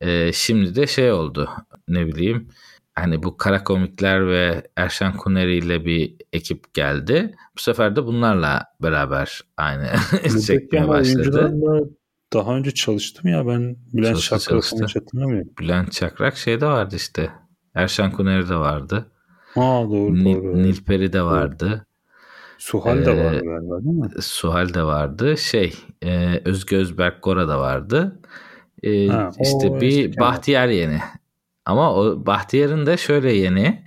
Ee, 0.00 0.32
şimdi 0.32 0.74
de 0.74 0.86
şey 0.86 1.12
oldu. 1.12 1.50
Ne 1.88 2.06
bileyim 2.06 2.48
hani 2.94 3.22
bu 3.22 3.36
kara 3.36 3.64
komikler 3.64 4.28
ve 4.28 4.62
Erşan 4.76 5.16
Kuneri 5.16 5.56
ile 5.56 5.84
bir 5.84 6.16
ekip 6.32 6.74
geldi. 6.74 7.34
Bu 7.56 7.60
sefer 7.60 7.96
de 7.96 8.04
bunlarla 8.06 8.64
beraber 8.82 9.40
aynı 9.56 9.90
çekmeye 10.46 10.88
başladı. 10.88 11.54
Daha 12.32 12.56
önce 12.56 12.70
çalıştım 12.70 13.30
ya 13.30 13.46
ben 13.46 13.76
Bülent 13.92 14.20
Çakrak'ı 14.20 14.86
hiç 14.86 14.96
hatırlamıyorum. 14.96 15.48
Bülent 15.58 15.92
Çakrak 15.92 16.36
şeyde 16.36 16.66
vardı 16.66 16.96
işte. 16.96 17.30
Erşan 17.74 18.12
Kuneri 18.12 18.48
de 18.48 18.56
vardı. 18.56 19.06
Aa 19.56 19.84
doğru 19.90 20.14
Nil, 20.14 20.36
doğru. 20.36 20.62
Nilperi 20.62 21.12
de 21.12 21.22
vardı. 21.22 21.86
Suhal 22.58 22.98
ee, 22.98 23.06
de 23.06 23.24
vardı 23.24 23.40
galiba 23.44 23.84
değil 23.84 23.96
mi? 23.96 24.08
Suhal 24.20 24.74
de 24.74 24.82
vardı. 24.82 25.38
Şey 25.38 25.74
e, 26.02 26.40
Özge 26.44 26.76
Özberk 26.76 27.22
Gora 27.22 27.48
da 27.48 27.58
vardı. 27.58 28.20
E, 28.82 29.06
ha, 29.06 29.30
işte 29.40 29.80
bir 29.80 30.16
Bahtiyar 30.16 30.68
yeni. 30.68 30.98
Ama 31.64 31.94
o 31.94 32.26
Bahtiyar'ın 32.26 32.86
da 32.86 32.96
şöyle 32.96 33.32
yeni. 33.32 33.84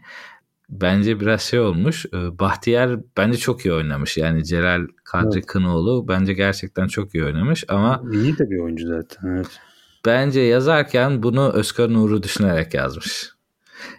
Bence 0.69 1.19
biraz 1.19 1.41
şey 1.41 1.59
olmuş. 1.59 2.05
E, 2.05 2.39
Bahtiyar 2.39 2.99
bence 3.17 3.37
çok 3.37 3.65
iyi 3.65 3.73
oynamış. 3.73 4.17
Yani 4.17 4.45
Celal 4.45 4.87
Kadri 5.03 5.37
evet. 5.37 5.45
Kınoğlu 5.45 6.07
bence 6.07 6.33
gerçekten 6.33 6.87
çok 6.87 7.15
iyi 7.15 7.25
oynamış 7.25 7.63
ama 7.67 8.03
iyi 8.11 8.37
de 8.37 8.49
bir 8.49 8.59
oyuncu 8.59 8.87
zaten. 8.87 9.27
Evet. 9.27 9.59
Bence 10.05 10.39
yazarken 10.39 11.23
bunu 11.23 11.51
Özkan 11.51 11.93
Nur'u 11.93 12.23
düşünerek 12.23 12.73
yazmış. 12.73 13.35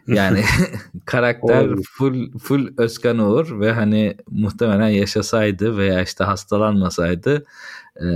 Yani 0.07 0.43
karakter 1.05 1.69
full 1.91 2.39
full 2.39 2.69
Özkan 2.79 3.19
Uğur 3.19 3.61
ve 3.61 3.73
hani 3.73 4.17
muhtemelen 4.31 4.89
yaşasaydı 4.89 5.77
veya 5.77 6.03
işte 6.03 6.25
hastalanmasaydı 6.25 7.45
e, 8.01 8.07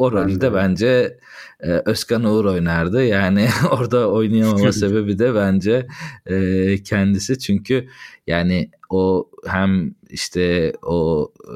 o 0.00 0.12
rolü 0.12 0.40
de 0.40 0.54
bence 0.54 1.18
e, 1.60 1.68
Özkan 1.68 2.24
Uğur 2.24 2.44
oynardı. 2.44 3.04
Yani 3.04 3.48
orada 3.70 4.10
oynayamama 4.10 4.72
sebebi 4.72 5.18
de 5.18 5.34
bence 5.34 5.86
e, 6.26 6.82
kendisi. 6.82 7.38
Çünkü 7.38 7.88
yani 8.26 8.70
o 8.90 9.30
hem 9.46 9.94
işte 10.08 10.72
o 10.82 11.32
e, 11.44 11.54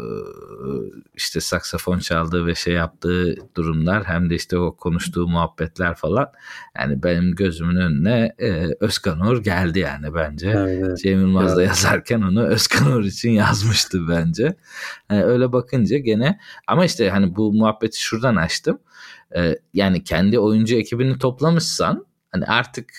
işte 1.16 1.40
saksafon 1.40 1.98
çaldığı 1.98 2.46
ve 2.46 2.54
şey 2.54 2.74
yaptığı 2.74 3.36
durumlar 3.56 4.04
hem 4.04 4.30
de 4.30 4.34
işte 4.34 4.58
o 4.58 4.76
konuştuğu 4.76 5.28
muhabbetler 5.28 5.94
falan 5.94 6.32
yani 6.78 7.02
benim 7.02 7.34
gözümün 7.34 7.76
önüne 7.76 8.34
e, 8.38 8.66
Özkan 8.80 9.20
Uğur 9.20 9.42
geldi 9.42 9.78
yani 9.78 10.14
bence. 10.14 10.50
Evet. 10.50 10.98
Cem 10.98 11.20
Yılmaz 11.20 11.56
da 11.56 11.62
yazarken 11.62 12.22
onu 12.22 12.42
Özkan 12.46 12.92
Uğur 12.92 13.04
için 13.04 13.30
yazmıştı 13.30 14.08
bence. 14.08 14.56
Yani 15.10 15.24
öyle 15.24 15.52
bakınca 15.52 15.98
gene 15.98 16.38
ama 16.66 16.84
işte 16.84 17.10
hani 17.10 17.36
bu 17.36 17.52
muhabbeti 17.52 18.00
şuradan 18.00 18.36
açtım. 18.36 18.78
E, 19.36 19.58
yani 19.74 20.04
kendi 20.04 20.38
oyuncu 20.38 20.76
ekibini 20.76 21.18
toplamışsan 21.18 22.06
Hani 22.34 22.44
artık 22.44 22.92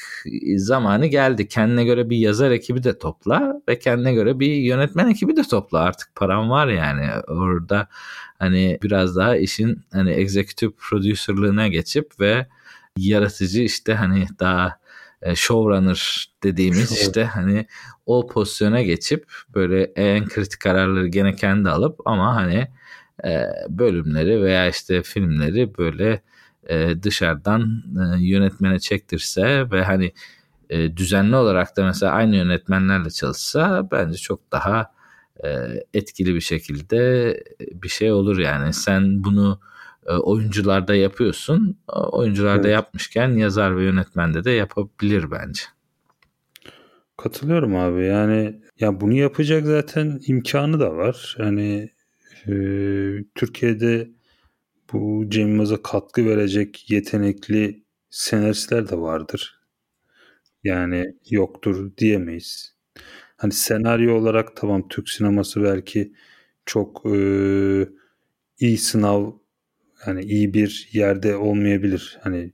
zamanı 0.56 1.06
geldi. 1.06 1.48
Kendine 1.48 1.84
göre 1.84 2.10
bir 2.10 2.18
yazar 2.18 2.52
ekibi 2.52 2.84
de 2.84 2.98
topla 2.98 3.62
ve 3.70 3.80
kendine 3.80 4.14
göre 4.14 4.40
bir 4.40 4.54
yönetmen 4.54 5.10
ekibi 5.10 5.36
de 5.36 5.44
topla. 5.44 5.80
Artık 5.80 6.16
param 6.16 6.50
var 6.50 6.68
yani. 6.68 7.10
Orada 7.28 7.88
hani 8.40 8.80
biraz 8.84 9.16
daha 9.16 9.38
işin 9.38 9.82
hani 9.94 10.12
executive 10.12 10.72
producer'lığına 10.78 11.68
geçip 11.68 12.20
ve 12.20 12.48
yaratıcı 12.98 13.62
işte 13.62 13.94
hani 13.94 14.28
daha 14.40 14.80
e, 15.22 15.36
showrunner 15.36 16.30
dediğimiz 16.44 16.92
işte 16.92 17.24
hani 17.24 17.66
o 18.06 18.28
pozisyona 18.28 18.82
geçip 18.82 19.32
böyle 19.56 19.84
en 19.84 20.26
kritik 20.26 20.60
kararları 20.60 21.08
gene 21.08 21.36
kendi 21.36 21.70
alıp 21.70 22.08
ama 22.08 22.36
hani 22.36 22.68
e, 23.26 23.46
bölümleri 23.70 24.44
veya 24.44 24.70
işte 24.70 25.04
filmleri 25.04 25.78
böyle 25.78 26.22
e, 26.70 27.04
dışarıdan 27.04 27.84
e, 27.96 28.26
yönetmene 28.26 28.80
çektirse 28.80 29.72
ve 29.72 29.84
hani 29.84 30.12
e, 30.70 30.98
düzenli 30.98 31.36
olarak 31.36 31.78
da 31.78 31.86
mesela 31.86 32.12
aynı 32.12 32.36
yönetmenlerle 32.36 33.10
çalışsa 33.10 33.88
bence 33.92 34.18
çok 34.18 34.52
daha 34.52 34.92
e, 35.44 35.50
etkili 35.94 36.36
bir 36.36 36.42
şekilde 36.42 37.44
bir 37.60 37.90
şey 37.90 38.12
olur 38.12 38.38
yani. 38.38 38.74
Sen 38.74 39.24
bunu 39.24 39.60
e, 40.06 40.14
oyuncularda 40.14 40.96
yapıyorsun. 40.96 41.78
Oyuncularda 41.88 42.68
evet. 42.68 42.74
yapmışken 42.74 43.30
yazar 43.30 43.78
ve 43.78 43.84
yönetmende 43.84 44.44
de 44.44 44.52
yapabilir 44.52 45.32
bence. 45.32 45.62
Katılıyorum 47.18 47.76
abi. 47.76 48.06
Yani 48.06 48.62
ya 48.80 49.02
bunu 49.02 49.14
yapacak 49.14 49.66
zaten 49.66 50.20
imkanı 50.28 50.80
da 50.80 50.96
var. 50.96 51.36
Yani 51.40 51.90
e, 52.48 52.54
Türkiye'de 53.36 54.10
bu 54.94 55.26
Cem 55.30 55.50
Yılmaz'a 55.50 55.82
katkı 55.82 56.26
verecek 56.26 56.92
yetenekli 56.92 57.84
senaristler 58.10 58.90
de 58.90 58.98
vardır. 58.98 59.60
Yani 60.64 61.16
yoktur 61.30 61.92
diyemeyiz. 61.98 62.76
Hani 63.38 63.54
senaryo 63.54 64.16
olarak 64.16 64.56
tamam 64.56 64.88
Türk 64.88 65.10
sineması 65.10 65.64
belki 65.64 66.14
çok 66.66 67.06
e, 67.06 67.90
iyi 68.60 68.78
sınav 68.78 69.32
yani 70.08 70.24
iyi 70.24 70.54
bir 70.54 70.90
yerde 70.94 71.36
olmayabilir. 71.36 72.18
Hani 72.22 72.54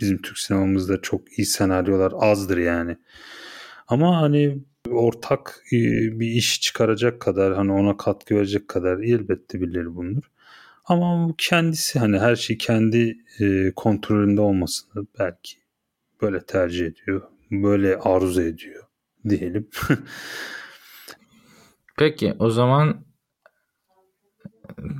bizim 0.00 0.22
Türk 0.22 0.38
sinemamızda 0.38 1.02
çok 1.02 1.38
iyi 1.38 1.46
senaryolar 1.46 2.12
azdır 2.16 2.58
yani. 2.58 2.96
Ama 3.88 4.22
hani 4.22 4.58
ortak 4.90 5.64
e, 5.72 5.76
bir 6.20 6.26
iş 6.26 6.60
çıkaracak 6.60 7.20
kadar 7.20 7.54
hani 7.54 7.72
ona 7.72 7.96
katkı 7.96 8.34
verecek 8.36 8.68
kadar 8.68 8.98
elbette 8.98 9.60
birileri 9.60 9.94
bulunur. 9.94 10.24
Ama 10.86 11.28
bu 11.28 11.34
kendisi 11.38 11.98
hani 11.98 12.18
her 12.18 12.36
şey 12.36 12.58
kendi 12.58 13.16
e, 13.40 13.72
kontrolünde 13.76 14.40
olmasını 14.40 15.06
belki 15.18 15.56
böyle 16.22 16.46
tercih 16.46 16.86
ediyor. 16.86 17.22
Böyle 17.50 17.96
arzu 17.96 18.42
ediyor 18.42 18.84
diyelim. 19.28 19.68
Peki 21.98 22.34
o 22.38 22.50
zaman 22.50 23.04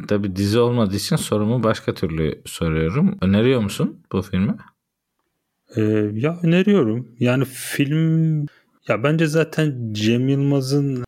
tabi 0.08 0.36
dizi 0.36 0.58
olmadığı 0.58 0.96
için 0.96 1.16
sorumu 1.16 1.62
başka 1.62 1.94
türlü 1.94 2.42
soruyorum. 2.44 3.18
Öneriyor 3.20 3.60
musun 3.60 4.02
bu 4.12 4.22
filmi? 4.22 4.56
Ee, 5.76 5.82
ya 6.14 6.38
öneriyorum. 6.42 7.16
Yani 7.20 7.44
film 7.44 8.40
ya 8.88 9.02
bence 9.02 9.26
zaten 9.26 9.92
Cem 9.92 10.28
Yılmaz'ın 10.28 11.04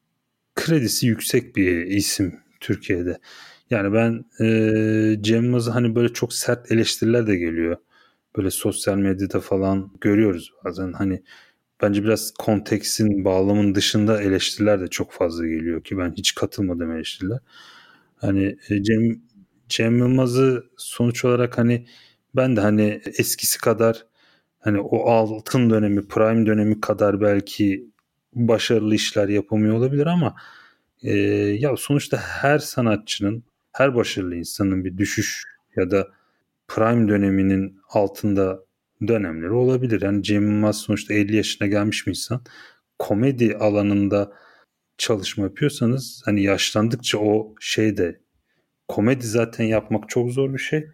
kredisi 0.55 1.07
yüksek 1.07 1.57
bir 1.57 1.87
isim 1.87 2.41
Türkiye'de. 2.61 3.19
Yani 3.71 3.93
ben 3.95 4.25
e, 4.41 5.23
Cem 5.23 5.45
Yılmaz'a 5.45 5.75
hani 5.75 5.95
böyle 5.95 6.13
çok 6.13 6.33
sert 6.35 6.73
eleştiriler 6.73 7.27
de 7.27 7.37
geliyor. 7.37 7.77
Böyle 8.37 8.51
sosyal 8.51 8.97
medyada 8.97 9.41
falan 9.41 9.93
görüyoruz 10.01 10.53
bazen 10.65 10.93
hani 10.93 11.23
bence 11.83 12.05
biraz 12.05 12.33
konteksin 12.39 13.25
bağlamın 13.25 13.75
dışında 13.75 14.23
eleştiriler 14.23 14.81
de 14.81 14.89
çok 14.89 15.13
fazla 15.13 15.47
geliyor 15.47 15.85
ki 15.85 15.99
ben 15.99 16.13
hiç 16.13 16.35
katılmadım 16.35 16.93
eleştiriler. 16.93 17.39
Hani 18.17 18.57
e, 18.71 18.83
Cem 18.83 19.23
Cem 19.69 19.99
Yılmaz'ı 19.99 20.65
sonuç 20.77 21.25
olarak 21.25 21.59
hani 21.59 21.87
ben 22.37 22.57
de 22.57 22.61
hani 22.61 23.01
eskisi 23.19 23.59
kadar 23.61 24.07
hani 24.61 24.81
o 24.81 25.11
altın 25.11 25.71
dönemi, 25.71 26.09
prime 26.09 26.47
dönemi 26.47 26.81
kadar 26.81 27.21
belki 27.21 27.87
başarılı 28.35 28.95
işler 28.95 29.29
yapamıyor 29.29 29.77
olabilir 29.77 30.07
ama 30.07 30.37
e, 31.03 31.13
ya 31.61 31.77
sonuçta 31.77 32.17
her 32.19 32.59
sanatçının 32.59 33.45
her 33.73 33.95
başarılı 33.95 34.37
insanın 34.37 34.85
bir 34.85 34.99
düşüş 34.99 35.45
ya 35.77 35.91
da 35.91 36.09
prime 36.69 37.09
döneminin 37.09 37.81
altında 37.89 38.61
dönemleri 39.09 39.53
olabilir. 39.53 40.03
Yani 40.03 40.23
Cem 40.23 40.43
Yılmaz 40.43 40.77
sonuçta 40.77 41.15
50 41.15 41.37
yaşına 41.37 41.69
gelmiş 41.69 42.07
bir 42.07 42.11
insan. 42.11 42.41
Komedi 42.99 43.57
alanında 43.57 44.33
çalışma 44.99 45.45
yapıyorsanız 45.45 46.23
hani 46.25 46.43
yaşlandıkça 46.43 47.19
o 47.19 47.55
şey 47.61 47.97
de 47.97 48.21
komedi 48.89 49.27
zaten 49.27 49.65
yapmak 49.65 50.09
çok 50.09 50.31
zor 50.31 50.55
bir 50.55 50.59
şey. 50.59 50.87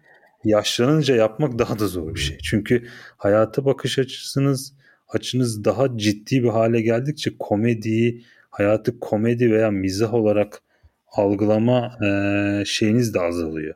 Yaşlanınca 0.43 1.15
yapmak 1.15 1.59
daha 1.59 1.79
da 1.79 1.87
zor 1.87 2.15
bir 2.15 2.19
şey. 2.19 2.37
Çünkü 2.37 2.87
hayata 3.17 3.65
bakış 3.65 3.99
açısınız 3.99 4.73
açınız 5.07 5.65
daha 5.65 5.97
ciddi 5.97 6.43
bir 6.43 6.49
hale 6.49 6.81
geldikçe 6.81 7.37
komediyi 7.39 8.25
hayatı 8.49 8.99
komedi 8.99 9.51
veya 9.51 9.71
mizah 9.71 10.13
olarak 10.13 10.61
algılama 11.15 11.97
e, 12.05 12.63
şeyiniz 12.65 13.13
de 13.13 13.19
azalıyor. 13.19 13.75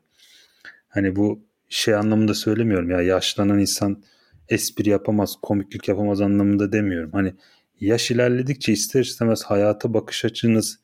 Hani 0.87 1.15
bu 1.15 1.43
şey 1.69 1.95
anlamında 1.95 2.33
söylemiyorum 2.33 2.89
ya 2.89 3.01
yaşlanan 3.01 3.59
insan 3.59 4.03
espri 4.49 4.89
yapamaz, 4.89 5.35
komiklik 5.41 5.87
yapamaz 5.87 6.21
anlamında 6.21 6.71
demiyorum. 6.71 7.11
Hani 7.13 7.33
yaş 7.79 8.11
ilerledikçe 8.11 8.73
ister 8.73 9.01
istemez 9.01 9.43
hayata 9.43 9.93
bakış 9.93 10.25
açınız 10.25 10.79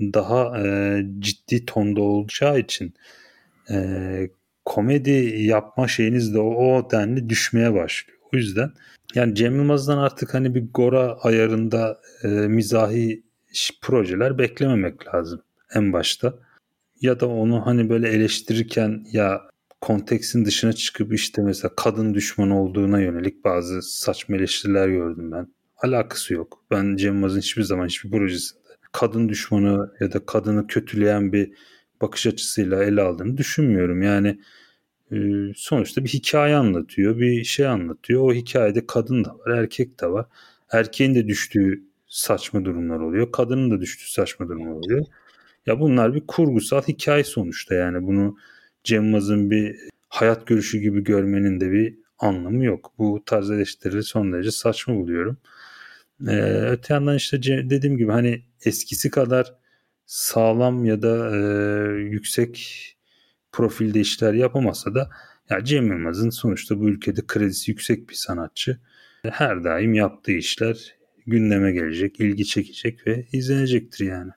daha 0.00 0.66
e, 0.66 1.02
ciddi 1.18 1.66
tonda 1.66 2.00
olacağı 2.00 2.58
için 2.58 2.94
e, 3.70 4.30
komedi 4.64 5.10
yapma 5.38 5.88
şeyiniz 5.88 6.34
de 6.34 6.38
o, 6.38 6.76
o 6.76 6.90
denli 6.90 7.28
düşmeye 7.28 7.74
başlıyor. 7.74 8.18
O 8.34 8.36
yüzden 8.36 8.70
yani 9.14 9.34
Cem 9.34 9.56
Yılmaz'dan 9.56 9.98
artık 9.98 10.34
hani 10.34 10.54
bir 10.54 10.64
Gora 10.74 11.12
ayarında 11.12 12.00
e, 12.22 12.28
mizahi 12.28 13.22
projeler 13.82 14.38
beklememek 14.38 15.14
lazım 15.14 15.42
en 15.74 15.92
başta. 15.92 16.38
Ya 17.00 17.20
da 17.20 17.28
onu 17.28 17.66
hani 17.66 17.88
böyle 17.88 18.08
eleştirirken 18.08 19.04
ya 19.12 19.42
konteksin 19.80 20.44
dışına 20.44 20.72
çıkıp 20.72 21.12
işte 21.12 21.42
mesela 21.42 21.72
kadın 21.76 22.14
düşman 22.14 22.50
olduğuna 22.50 23.00
yönelik 23.00 23.44
bazı 23.44 23.82
saçma 23.82 24.36
eleştiriler 24.36 24.88
gördüm 24.88 25.32
ben. 25.32 25.48
Alakası 25.76 26.34
yok. 26.34 26.64
Ben 26.70 26.96
Cem 26.96 27.14
Yılmaz'ın 27.14 27.38
hiçbir 27.38 27.62
zaman 27.62 27.86
hiçbir 27.86 28.10
projesinde 28.10 28.58
kadın 28.92 29.28
düşmanı 29.28 29.92
ya 30.00 30.12
da 30.12 30.26
kadını 30.26 30.66
kötüleyen 30.66 31.32
bir 31.32 31.52
bakış 32.02 32.26
açısıyla 32.26 32.84
ele 32.84 33.02
aldığını 33.02 33.36
düşünmüyorum. 33.36 34.02
Yani 34.02 34.40
e, 35.12 35.16
sonuçta 35.56 36.04
bir 36.04 36.08
hikaye 36.08 36.56
anlatıyor, 36.56 37.18
bir 37.18 37.44
şey 37.44 37.66
anlatıyor. 37.66 38.22
O 38.22 38.34
hikayede 38.34 38.86
kadın 38.86 39.24
da 39.24 39.38
var, 39.38 39.58
erkek 39.58 40.00
de 40.00 40.06
var. 40.06 40.26
Erkeğin 40.72 41.14
de 41.14 41.28
düştüğü 41.28 41.82
saçma 42.08 42.64
durumlar 42.64 43.00
oluyor. 43.00 43.32
Kadının 43.32 43.70
da 43.70 43.80
düştüğü 43.80 44.10
saçma 44.10 44.48
durumlar 44.48 44.72
oluyor. 44.72 45.06
Ya 45.68 45.80
bunlar 45.80 46.14
bir 46.14 46.26
kurgusal 46.26 46.82
hikaye 46.82 47.24
sonuçta 47.24 47.74
yani 47.74 48.06
bunu 48.06 48.36
Cem 48.84 49.04
Yılmaz'ın 49.04 49.50
bir 49.50 49.76
hayat 50.08 50.46
görüşü 50.46 50.78
gibi 50.78 51.04
görmenin 51.04 51.60
de 51.60 51.70
bir 51.72 51.98
anlamı 52.18 52.64
yok. 52.64 52.92
Bu 52.98 53.22
tarz 53.26 53.50
eleştirileri 53.50 54.02
son 54.02 54.32
derece 54.32 54.50
saçma 54.50 54.94
buluyorum. 54.94 55.38
Ee, 56.28 56.34
öte 56.70 56.94
yandan 56.94 57.16
işte 57.16 57.42
dediğim 57.42 57.96
gibi 57.96 58.12
hani 58.12 58.42
eskisi 58.64 59.10
kadar 59.10 59.54
sağlam 60.06 60.84
ya 60.84 61.02
da 61.02 61.36
e, 61.36 61.40
yüksek 61.98 62.84
profilde 63.52 64.00
işler 64.00 64.34
yapamasa 64.34 64.94
da 64.94 65.10
ya 65.50 65.64
Cem 65.64 65.86
Yılmaz'ın 65.86 66.30
sonuçta 66.30 66.80
bu 66.80 66.88
ülkede 66.88 67.20
kredisi 67.26 67.70
yüksek 67.70 68.08
bir 68.08 68.14
sanatçı. 68.14 68.78
Her 69.22 69.64
daim 69.64 69.94
yaptığı 69.94 70.32
işler 70.32 70.94
gündeme 71.26 71.72
gelecek, 71.72 72.20
ilgi 72.20 72.44
çekecek 72.44 73.06
ve 73.06 73.26
izlenecektir 73.32 74.06
yani. 74.06 74.30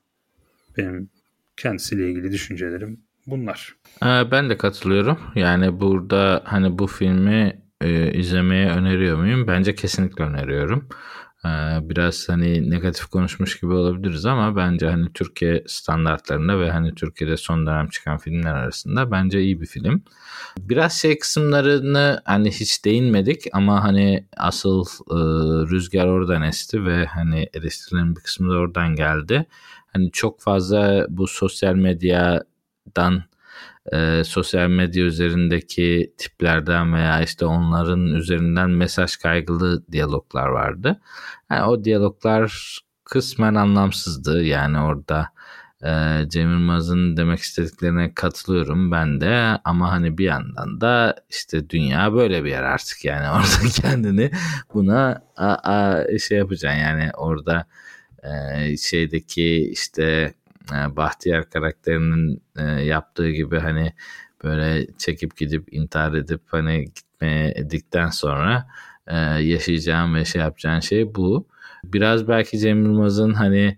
Benim 0.78 1.10
kendisiyle 1.58 2.10
ilgili 2.10 2.32
düşüncelerim 2.32 3.00
bunlar. 3.28 3.76
Ee, 4.04 4.32
ben 4.32 4.50
de 4.50 4.58
katılıyorum. 4.58 5.20
Yani 5.36 5.80
burada 5.80 6.42
hani 6.46 6.80
bu 6.80 6.88
filmi 6.88 7.62
e, 7.82 8.14
izlemeye 8.14 8.70
öneriyor 8.70 9.18
muyum? 9.18 9.48
Bence 9.48 9.76
kesinlikle 9.76 10.24
öneriyorum. 10.24 10.90
Ee, 11.46 11.50
biraz 11.82 12.30
hani 12.30 12.70
negatif 12.70 13.06
konuşmuş 13.06 13.60
gibi 13.60 13.74
olabiliriz 13.74 14.26
ama 14.26 14.56
bence 14.56 14.90
hani 14.90 15.14
Türkiye 15.14 15.64
standartlarında 15.68 16.60
ve 16.60 16.72
hani 16.72 16.96
Türkiye'de 16.96 17.38
son 17.38 17.68
dönem 17.68 17.88
çıkan 17.90 18.18
filmler 18.18 18.54
arasında 18.54 19.12
bence 19.12 19.42
iyi 19.42 19.62
bir 19.62 19.66
film. 19.66 20.04
Biraz 20.60 20.94
şey 20.94 21.20
kısımlarını 21.20 22.22
hani 22.26 22.52
hiç 22.52 22.86
değinmedik 22.86 23.44
ama 23.54 23.84
hani 23.84 24.28
asıl 24.38 24.86
e, 25.12 25.16
rüzgar 25.72 26.08
oradan 26.08 26.42
esti 26.42 26.86
ve 26.86 27.06
hani 27.06 27.50
eleştirilerin 27.54 28.16
bir 28.16 28.22
kısmı 28.22 28.54
da 28.54 28.58
oradan 28.58 28.96
geldi. 28.96 29.46
Hani 29.94 30.12
çok 30.12 30.42
fazla 30.42 31.06
bu 31.10 31.28
sosyal 31.28 31.76
medyadan 31.76 33.24
e, 33.94 34.24
sosyal 34.24 34.70
medya 34.70 35.04
üzerindeki 35.04 36.14
tiplerden 36.18 36.94
veya 36.94 37.22
işte 37.22 37.46
onların 37.46 38.06
üzerinden 38.06 38.70
mesaj 38.70 39.16
kaygılı 39.16 39.88
diyaloglar 39.92 40.48
vardı. 40.48 41.02
Yani 41.52 41.64
o 41.64 41.84
diyaloglar 41.84 42.80
kısmen 43.06 43.56
anlamsızdı. 43.56 44.44
Yani 44.44 44.80
orada 44.80 45.30
e, 45.84 46.20
Cem 46.30 46.52
Yılmaz'ın 46.52 47.18
demek 47.18 47.40
istediklerine 47.40 48.14
katılıyorum 48.14 48.92
ben 48.92 49.22
de 49.22 49.60
ama 49.64 49.92
hani 49.92 50.18
bir 50.18 50.26
yandan 50.26 50.82
da 50.82 51.16
işte 51.30 51.70
dünya 51.70 52.14
böyle 52.14 52.44
bir 52.44 52.50
yer 52.50 52.64
artık 52.64 53.06
yani 53.06 53.30
orada 53.38 53.70
kendini 53.82 54.32
buna 54.74 55.22
a, 55.38 55.56
a, 55.64 56.06
şey 56.20 56.38
yapacaksın 56.38 56.80
yani 56.80 57.12
orada 57.18 57.66
şeydeki 58.78 59.70
işte 59.72 60.34
e, 60.74 60.96
Bahtiyar 60.96 61.50
karakterinin 61.50 62.42
yaptığı 62.84 63.32
gibi 63.32 63.60
hani 63.60 63.94
böyle 64.44 64.88
çekip 64.98 65.38
gidip 65.38 65.74
intihar 65.74 66.14
edip 66.14 66.42
hani 66.48 66.86
gitmeye 66.86 67.54
edikten 67.56 68.10
sonra 68.10 68.68
yaşayacağım 69.40 70.16
ve 70.16 70.26
şey 70.26 70.42
yapacağın 70.42 70.80
şey 70.80 71.16
bu. 71.16 71.48
Biraz 71.84 72.28
belki 72.28 72.60
Cem 72.60 72.84
Yılmaz'ın 72.84 73.34
hani 73.34 73.78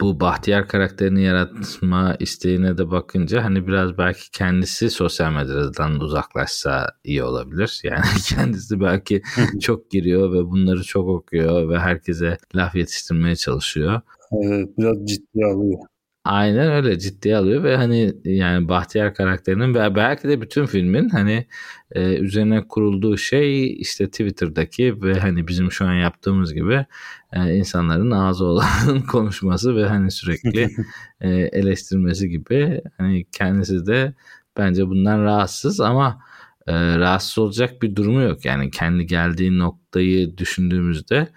bu 0.00 0.20
Bahtiyar 0.20 0.68
karakterini 0.68 1.22
yaratma 1.22 2.16
isteğine 2.20 2.78
de 2.78 2.90
bakınca 2.90 3.44
hani 3.44 3.66
biraz 3.66 3.98
belki 3.98 4.30
kendisi 4.30 4.90
sosyal 4.90 5.32
medyadan 5.32 6.00
uzaklaşsa 6.00 6.86
iyi 7.04 7.22
olabilir. 7.22 7.82
Yani 7.86 8.04
kendisi 8.28 8.80
belki 8.80 9.22
çok 9.60 9.90
giriyor 9.90 10.32
ve 10.32 10.50
bunları 10.50 10.82
çok 10.82 11.08
okuyor 11.08 11.68
ve 11.68 11.78
herkese 11.78 12.38
laf 12.54 12.74
yetiştirmeye 12.74 13.36
çalışıyor. 13.36 14.00
Evet, 14.32 14.68
biraz 14.78 14.96
ciddiye 15.06 15.46
alıyor. 15.46 15.78
Aynen 16.26 16.72
öyle 16.72 16.98
ciddiye 16.98 17.36
alıyor 17.36 17.62
ve 17.62 17.76
hani 17.76 18.14
yani 18.24 18.68
Bahtiyar 18.68 19.14
karakterinin 19.14 19.74
ve 19.74 19.94
belki 19.94 20.28
de 20.28 20.40
bütün 20.40 20.66
filmin 20.66 21.08
hani 21.08 21.46
e, 21.92 22.14
üzerine 22.14 22.68
kurulduğu 22.68 23.16
şey 23.16 23.80
işte 23.80 24.06
Twitter'daki 24.06 25.02
ve 25.02 25.20
hani 25.20 25.48
bizim 25.48 25.72
şu 25.72 25.86
an 25.86 25.92
yaptığımız 25.94 26.54
gibi 26.54 26.86
e, 27.32 27.54
insanların 27.56 28.10
ağzı 28.10 28.44
olan 28.44 29.02
konuşması 29.10 29.76
ve 29.76 29.86
hani 29.88 30.10
sürekli 30.10 30.68
e, 31.20 31.30
eleştirmesi 31.30 32.28
gibi. 32.28 32.82
Hani 32.98 33.24
kendisi 33.32 33.86
de 33.86 34.14
bence 34.56 34.86
bundan 34.88 35.24
rahatsız 35.24 35.80
ama 35.80 36.22
e, 36.66 36.98
rahatsız 36.98 37.38
olacak 37.38 37.82
bir 37.82 37.96
durumu 37.96 38.22
yok. 38.22 38.44
Yani 38.44 38.70
kendi 38.70 39.06
geldiği 39.06 39.58
noktayı 39.58 40.38
düşündüğümüzde 40.38 41.28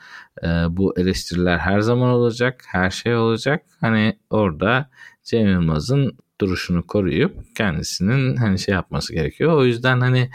e, 0.44 0.48
bu 0.70 1.00
eleştiriler 1.00 1.58
her 1.58 1.80
zaman 1.80 2.10
olacak, 2.10 2.64
her 2.68 2.90
şey 2.90 3.16
olacak. 3.16 3.66
Hani 3.82 4.20
orada 4.30 4.90
Cem 5.24 5.48
Yılmaz'ın 5.48 6.18
duruşunu 6.42 6.88
koruyup 6.88 7.56
kendisinin 7.56 8.36
hani 8.36 8.60
şey 8.60 8.74
yapması 8.74 9.14
gerekiyor. 9.14 9.54
O 9.54 9.66
yüzden 9.66 10.00
hani 10.00 10.30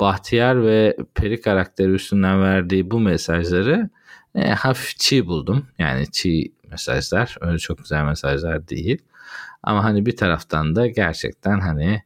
Bahtiyar 0.00 0.66
ve 0.66 0.96
Peri 1.14 1.40
karakteri 1.40 1.90
üstünden 1.90 2.42
verdiği 2.42 2.90
bu 2.90 3.00
mesajları 3.00 3.90
e, 4.34 4.50
hafif 4.50 4.98
çiğ 4.98 5.26
buldum. 5.26 5.66
Yani 5.78 6.10
çiğ 6.10 6.52
mesajlar. 6.70 7.36
Öyle 7.40 7.58
çok 7.58 7.78
güzel 7.78 8.04
mesajlar 8.04 8.68
değil. 8.68 8.98
Ama 9.62 9.84
hani 9.84 10.06
bir 10.06 10.16
taraftan 10.16 10.76
da 10.76 10.86
gerçekten 10.86 11.60
hani 11.60 12.02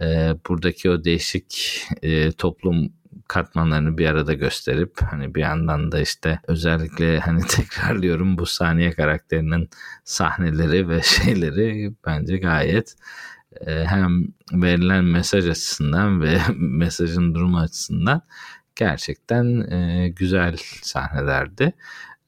e, 0.00 0.34
buradaki 0.48 0.90
o 0.90 1.04
değişik 1.04 1.82
e, 2.02 2.32
toplum 2.32 2.92
katmanlarını 3.28 3.98
bir 3.98 4.06
arada 4.06 4.32
gösterip 4.32 5.02
hani 5.02 5.34
bir 5.34 5.40
yandan 5.40 5.92
da 5.92 6.00
işte 6.00 6.40
özellikle 6.46 7.20
hani 7.20 7.40
tekrarlıyorum 7.48 8.38
bu 8.38 8.46
saniye 8.46 8.92
karakterinin 8.92 9.70
sahneleri 10.04 10.88
ve 10.88 11.02
şeyleri 11.24 11.92
bence 12.06 12.36
gayet 12.36 12.96
e, 13.66 13.84
hem 13.84 14.26
verilen 14.52 15.04
mesaj 15.04 15.48
açısından 15.48 16.22
ve 16.22 16.38
mesajın 16.56 17.34
durumu 17.34 17.58
açısından 17.58 18.22
gerçekten 18.76 19.70
e, 19.70 20.08
güzel 20.08 20.56
sahnelerdi. 20.82 21.72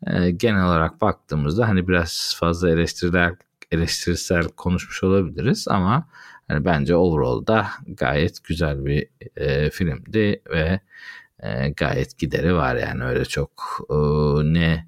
E, 0.06 0.30
genel 0.30 0.64
olarak 0.64 1.00
baktığımızda 1.00 1.68
hani 1.68 1.88
biraz 1.88 2.36
fazla 2.38 2.70
eleştiriler 2.70 3.34
eleştirisel 3.72 4.48
konuşmuş 4.48 5.02
olabiliriz 5.04 5.68
ama 5.68 6.08
yani 6.48 6.64
bence 6.64 6.96
overall'da 6.96 7.68
gayet 7.86 8.44
güzel 8.44 8.84
bir 8.84 9.08
e, 9.36 9.70
filmdi 9.70 10.42
ve 10.50 10.80
e, 11.42 11.68
gayet 11.68 12.18
gideri 12.18 12.54
var 12.54 12.76
yani 12.76 13.04
öyle 13.04 13.24
çok 13.24 13.80
e, 13.90 13.94
ne 14.54 14.86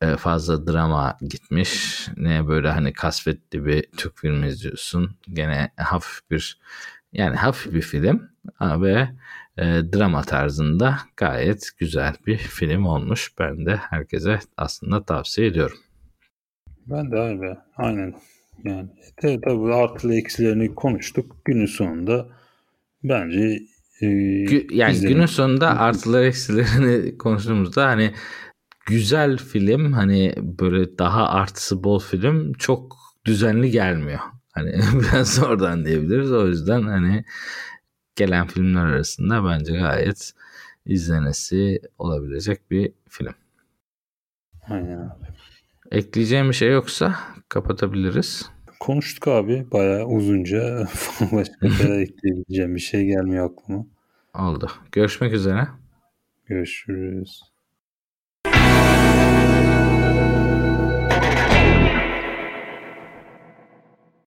e, 0.00 0.16
fazla 0.16 0.66
drama 0.66 1.18
gitmiş 1.20 2.06
ne 2.16 2.48
böyle 2.48 2.70
hani 2.70 2.92
kasvetli 2.92 3.64
bir 3.66 3.82
Türk 3.96 4.18
filmi 4.18 4.46
izliyorsun 4.46 5.16
gene 5.32 5.70
hafif 5.76 6.30
bir 6.30 6.58
yani 7.12 7.36
hafif 7.36 7.74
bir 7.74 7.82
film 7.82 8.30
ve 8.60 9.08
e, 9.58 9.64
drama 9.64 10.22
tarzında 10.22 10.98
gayet 11.16 11.68
güzel 11.78 12.14
bir 12.26 12.38
film 12.38 12.86
olmuş. 12.86 13.32
Ben 13.38 13.66
de 13.66 13.76
herkese 13.76 14.38
aslında 14.56 15.04
tavsiye 15.04 15.46
ediyorum. 15.46 15.78
Ben 16.86 17.10
de 17.10 17.18
abi 17.18 17.56
aynen 17.76 18.14
yani 18.64 18.88
tabii, 19.16 19.40
tabii 19.40 19.74
artılı 19.74 20.14
eksilerini 20.14 20.74
konuştuk. 20.74 21.36
Günün 21.44 21.66
sonunda 21.66 22.28
bence 23.04 23.58
e, 24.00 24.06
yani 24.06 24.92
izlemek. 24.92 25.08
günün 25.08 25.26
sonunda 25.26 25.80
artıları 25.80 26.26
eksilerini 26.26 27.18
konuştuğumuzda 27.18 27.86
hani 27.86 28.14
güzel 28.86 29.36
film 29.36 29.92
hani 29.92 30.34
böyle 30.36 30.98
daha 30.98 31.28
artısı 31.28 31.84
bol 31.84 32.00
film 32.00 32.52
çok 32.52 32.96
düzenli 33.24 33.70
gelmiyor. 33.70 34.20
Hani 34.52 34.72
biraz 35.00 35.42
oradan 35.42 35.84
diyebiliriz. 35.84 36.32
O 36.32 36.48
yüzden 36.48 36.82
hani 36.82 37.24
gelen 38.16 38.46
filmler 38.46 38.84
arasında 38.84 39.44
bence 39.44 39.72
gayet 39.72 40.32
izlenesi 40.86 41.80
olabilecek 41.98 42.70
bir 42.70 42.92
film. 43.08 43.34
Aynen. 44.68 45.23
Ekleyeceğim 45.90 46.48
bir 46.48 46.54
şey 46.54 46.70
yoksa 46.72 47.14
kapatabiliriz. 47.48 48.50
Konuştuk 48.80 49.28
abi 49.28 49.66
bayağı 49.72 50.06
uzunca. 50.06 50.88
Başka 51.32 51.68
da 51.78 52.00
ekleyebileceğim 52.00 52.74
bir 52.74 52.80
şey 52.80 53.04
gelmiyor 53.04 53.50
aklıma. 53.50 53.86
Oldu. 54.34 54.70
Görüşmek 54.92 55.32
üzere. 55.32 55.68
Görüşürüz. 56.46 57.53